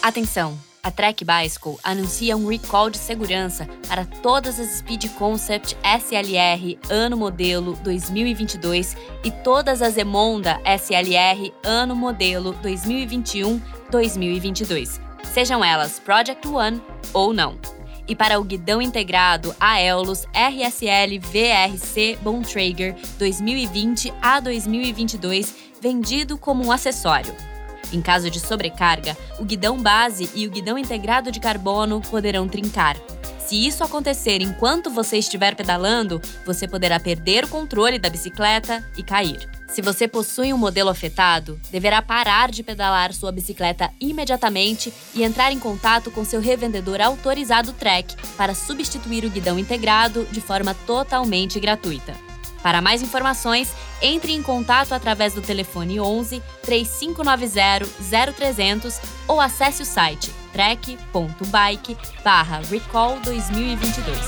Atenção! 0.04 0.56
A 0.82 0.90
Trek 0.90 1.24
Bicycle 1.24 1.78
anuncia 1.82 2.36
um 2.36 2.46
recall 2.46 2.90
de 2.90 2.98
segurança 2.98 3.66
para 3.88 4.04
todas 4.04 4.60
as 4.60 4.68
Speed 4.68 5.08
Concept 5.12 5.78
SLR 5.82 6.78
ano 6.90 7.16
modelo 7.16 7.72
2022 7.82 8.98
e 9.24 9.30
todas 9.30 9.80
as 9.80 9.96
Emonda 9.96 10.60
SLR 10.62 11.50
ano 11.64 11.96
modelo 11.96 12.52
2021-2022, 12.62 15.00
sejam 15.32 15.64
elas 15.64 15.98
Project 15.98 16.46
One 16.48 16.82
ou 17.14 17.32
não. 17.32 17.58
E 18.06 18.14
para 18.14 18.38
o 18.38 18.44
guidão 18.44 18.82
integrado 18.82 19.56
Aeolus 19.58 20.26
RSL 20.34 21.18
VRC 21.18 22.18
Bontrager 22.20 22.94
2020 23.18 24.12
a 24.20 24.38
2022, 24.38 25.54
vendido 25.80 26.36
como 26.36 26.62
um 26.62 26.70
acessório. 26.70 27.53
Em 27.94 28.02
caso 28.02 28.28
de 28.28 28.40
sobrecarga, 28.40 29.16
o 29.38 29.44
guidão 29.44 29.80
base 29.80 30.28
e 30.34 30.48
o 30.48 30.50
guidão 30.50 30.76
integrado 30.76 31.30
de 31.30 31.38
carbono 31.38 32.00
poderão 32.00 32.48
trincar. 32.48 32.96
Se 33.38 33.64
isso 33.64 33.84
acontecer 33.84 34.42
enquanto 34.42 34.90
você 34.90 35.18
estiver 35.18 35.54
pedalando, 35.54 36.20
você 36.44 36.66
poderá 36.66 36.98
perder 36.98 37.44
o 37.44 37.48
controle 37.48 37.98
da 37.98 38.10
bicicleta 38.10 38.84
e 38.96 39.02
cair. 39.02 39.48
Se 39.68 39.80
você 39.80 40.08
possui 40.08 40.52
um 40.52 40.58
modelo 40.58 40.90
afetado, 40.90 41.60
deverá 41.70 42.02
parar 42.02 42.50
de 42.50 42.64
pedalar 42.64 43.12
sua 43.12 43.30
bicicleta 43.30 43.90
imediatamente 44.00 44.92
e 45.14 45.22
entrar 45.22 45.52
em 45.52 45.58
contato 45.60 46.10
com 46.10 46.24
seu 46.24 46.40
revendedor 46.40 47.00
autorizado 47.00 47.72
Trek 47.72 48.16
para 48.36 48.54
substituir 48.54 49.24
o 49.24 49.30
guidão 49.30 49.56
integrado 49.56 50.26
de 50.32 50.40
forma 50.40 50.74
totalmente 50.86 51.60
gratuita. 51.60 52.23
Para 52.64 52.80
mais 52.80 53.02
informações, 53.02 53.74
entre 54.00 54.32
em 54.32 54.42
contato 54.42 54.94
através 54.94 55.34
do 55.34 55.42
telefone 55.42 56.00
11 56.00 56.42
3590 56.62 57.84
0300 58.34 59.00
ou 59.28 59.38
acesse 59.38 59.82
o 59.82 59.84
site 59.84 60.32
trek.bike 60.50 61.94
recall 62.70 63.20
2022. 63.20 64.18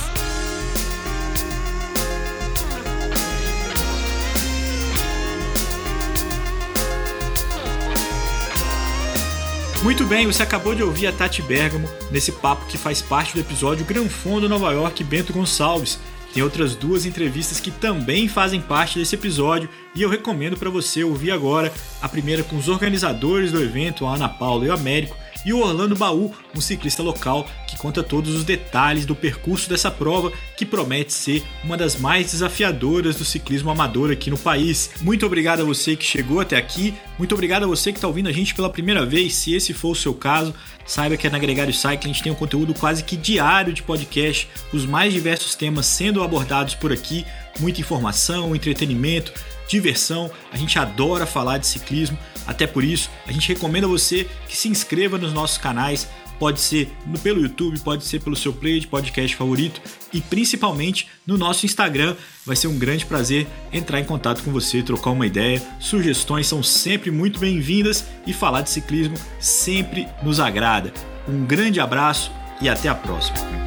Muito 9.83 10.05
bem, 10.05 10.27
você 10.27 10.43
acabou 10.43 10.75
de 10.75 10.83
ouvir 10.83 11.07
a 11.07 11.13
Tati 11.13 11.41
Bergamo 11.41 11.89
nesse 12.11 12.33
papo 12.33 12.67
que 12.67 12.77
faz 12.77 13.01
parte 13.01 13.33
do 13.33 13.41
episódio 13.41 13.87
Gran 13.87 14.09
Fundo 14.09 14.49
Nova 14.49 14.73
York 14.73 15.03
Bento 15.05 15.33
Gonçalves, 15.33 15.99
tem 16.37 16.43
outras 16.43 16.77
duas 16.77 17.07
entrevistas 17.07 17.59
que 17.59 17.71
também 17.71 18.29
fazem 18.29 18.61
parte 18.61 18.99
desse 18.99 19.15
episódio 19.15 19.71
e 19.95 20.03
eu 20.03 20.11
recomendo 20.11 20.55
para 20.55 20.69
você 20.69 21.03
ouvir 21.03 21.31
agora. 21.31 21.73
A 22.03 22.11
primeira 22.11 22.43
com 22.43 22.57
os 22.57 22.69
organizadores 22.69 23.53
do 23.53 23.63
evento, 23.63 24.05
a 24.05 24.17
Ana 24.17 24.29
Paula 24.29 24.67
e 24.67 24.69
o 24.69 24.73
Américo, 24.75 25.17
e 25.47 25.55
o 25.55 25.61
Orlando 25.61 25.97
Baú, 25.97 26.35
um 26.55 26.61
ciclista 26.61 27.03
local 27.03 27.49
que 27.67 27.79
conta 27.79 28.03
todos 28.03 28.35
os 28.35 28.45
detalhes 28.45 29.07
do 29.07 29.15
percurso 29.15 29.71
dessa 29.71 29.91
prova, 29.91 30.31
que 30.59 30.67
promete 30.67 31.13
ser 31.15 31.43
uma 31.65 31.75
das 31.75 31.97
mais 31.99 32.33
desafiadoras 32.33 33.17
do 33.17 33.25
ciclismo 33.25 33.71
amador 33.71 34.11
aqui 34.11 34.29
no 34.29 34.37
país. 34.37 34.91
Muito 35.01 35.25
obrigado 35.25 35.61
a 35.61 35.65
você 35.65 35.97
que 35.97 36.05
chegou 36.05 36.41
até 36.41 36.57
aqui, 36.57 36.93
muito 37.19 37.33
obrigado 37.33 37.63
a 37.63 37.67
você 37.67 37.93
que 37.93 37.99
está 37.99 38.09
ouvindo 38.09 38.29
a 38.29 38.33
gente 38.33 38.55
pela 38.55 38.69
primeira 38.69 39.07
vez, 39.07 39.37
se 39.37 39.55
esse 39.55 39.73
for 39.73 39.93
o 39.93 39.95
seu 39.95 40.13
caso. 40.13 40.53
Saiba 40.87 41.17
que 41.17 41.29
na 41.29 41.39
Gregário 41.39 41.75
Cycling 41.75 41.99
a 42.11 42.13
gente 42.13 42.23
tem 42.23 42.33
um 42.33 42.37
conteúdo 42.37 42.73
quase 42.73 43.03
que 43.03 43.17
diário 43.17 43.73
de 43.73 43.83
podcast, 43.83 44.49
os 44.73 44.87
mais 44.87 45.13
diversos 45.13 45.55
temas 45.55 45.87
sendo 45.87 46.23
abordados 46.23 46.75
por 46.75 46.93
aqui, 46.93 47.27
muita 47.59 47.81
informação, 47.81 48.55
entretenimento, 48.55 49.33
diversão. 49.69 50.31
A 50.53 50.57
gente 50.57 50.79
adora 50.79 51.27
falar 51.27 51.59
de 51.59 51.67
ciclismo. 51.67 52.17
Até 52.47 52.67
por 52.67 52.85
isso, 52.85 53.11
a 53.27 53.33
gente 53.33 53.49
recomenda 53.49 53.89
você 53.89 54.29
que 54.49 54.57
se 54.57 54.69
inscreva 54.69 55.19
nos 55.19 55.33
nossos 55.33 55.59
canais, 55.59 56.09
pode 56.39 56.61
ser 56.61 56.89
pelo 57.23 57.41
YouTube, 57.41 57.79
pode 57.81 58.05
ser 58.05 58.21
pelo 58.21 58.37
seu 58.37 58.53
play 58.53 58.81
de 58.81 58.87
podcast 58.87 59.37
favorito 59.37 59.81
e 60.13 60.21
principalmente 60.21 61.09
no 61.27 61.37
nosso 61.37 61.67
Instagram. 61.67 62.15
Vai 62.45 62.57
ser 62.57 62.69
um 62.69 62.79
grande 62.79 63.07
prazer 63.07 63.47
entrar 63.73 64.01
em 64.01 64.05
contato 64.05 64.43
com 64.43 64.53
você, 64.53 64.83
trocar 64.83 65.11
uma 65.11 65.27
ideia. 65.27 65.63
Sugestões 65.81 66.47
são 66.47 66.63
sempre 66.63 67.11
muito 67.11 67.39
bem-vindas 67.39 68.05
e 68.27 68.33
falar 68.33 68.63
de 68.63 68.71
ciclismo 68.71 69.17
sempre 69.41 70.07
nos 70.23 70.41
agrada. 70.41 70.93
Um 71.29 71.45
grande 71.45 71.81
abraço 71.81 72.31
e 72.61 72.69
até 72.69 72.89
a 72.89 72.95
próxima. 72.95 73.66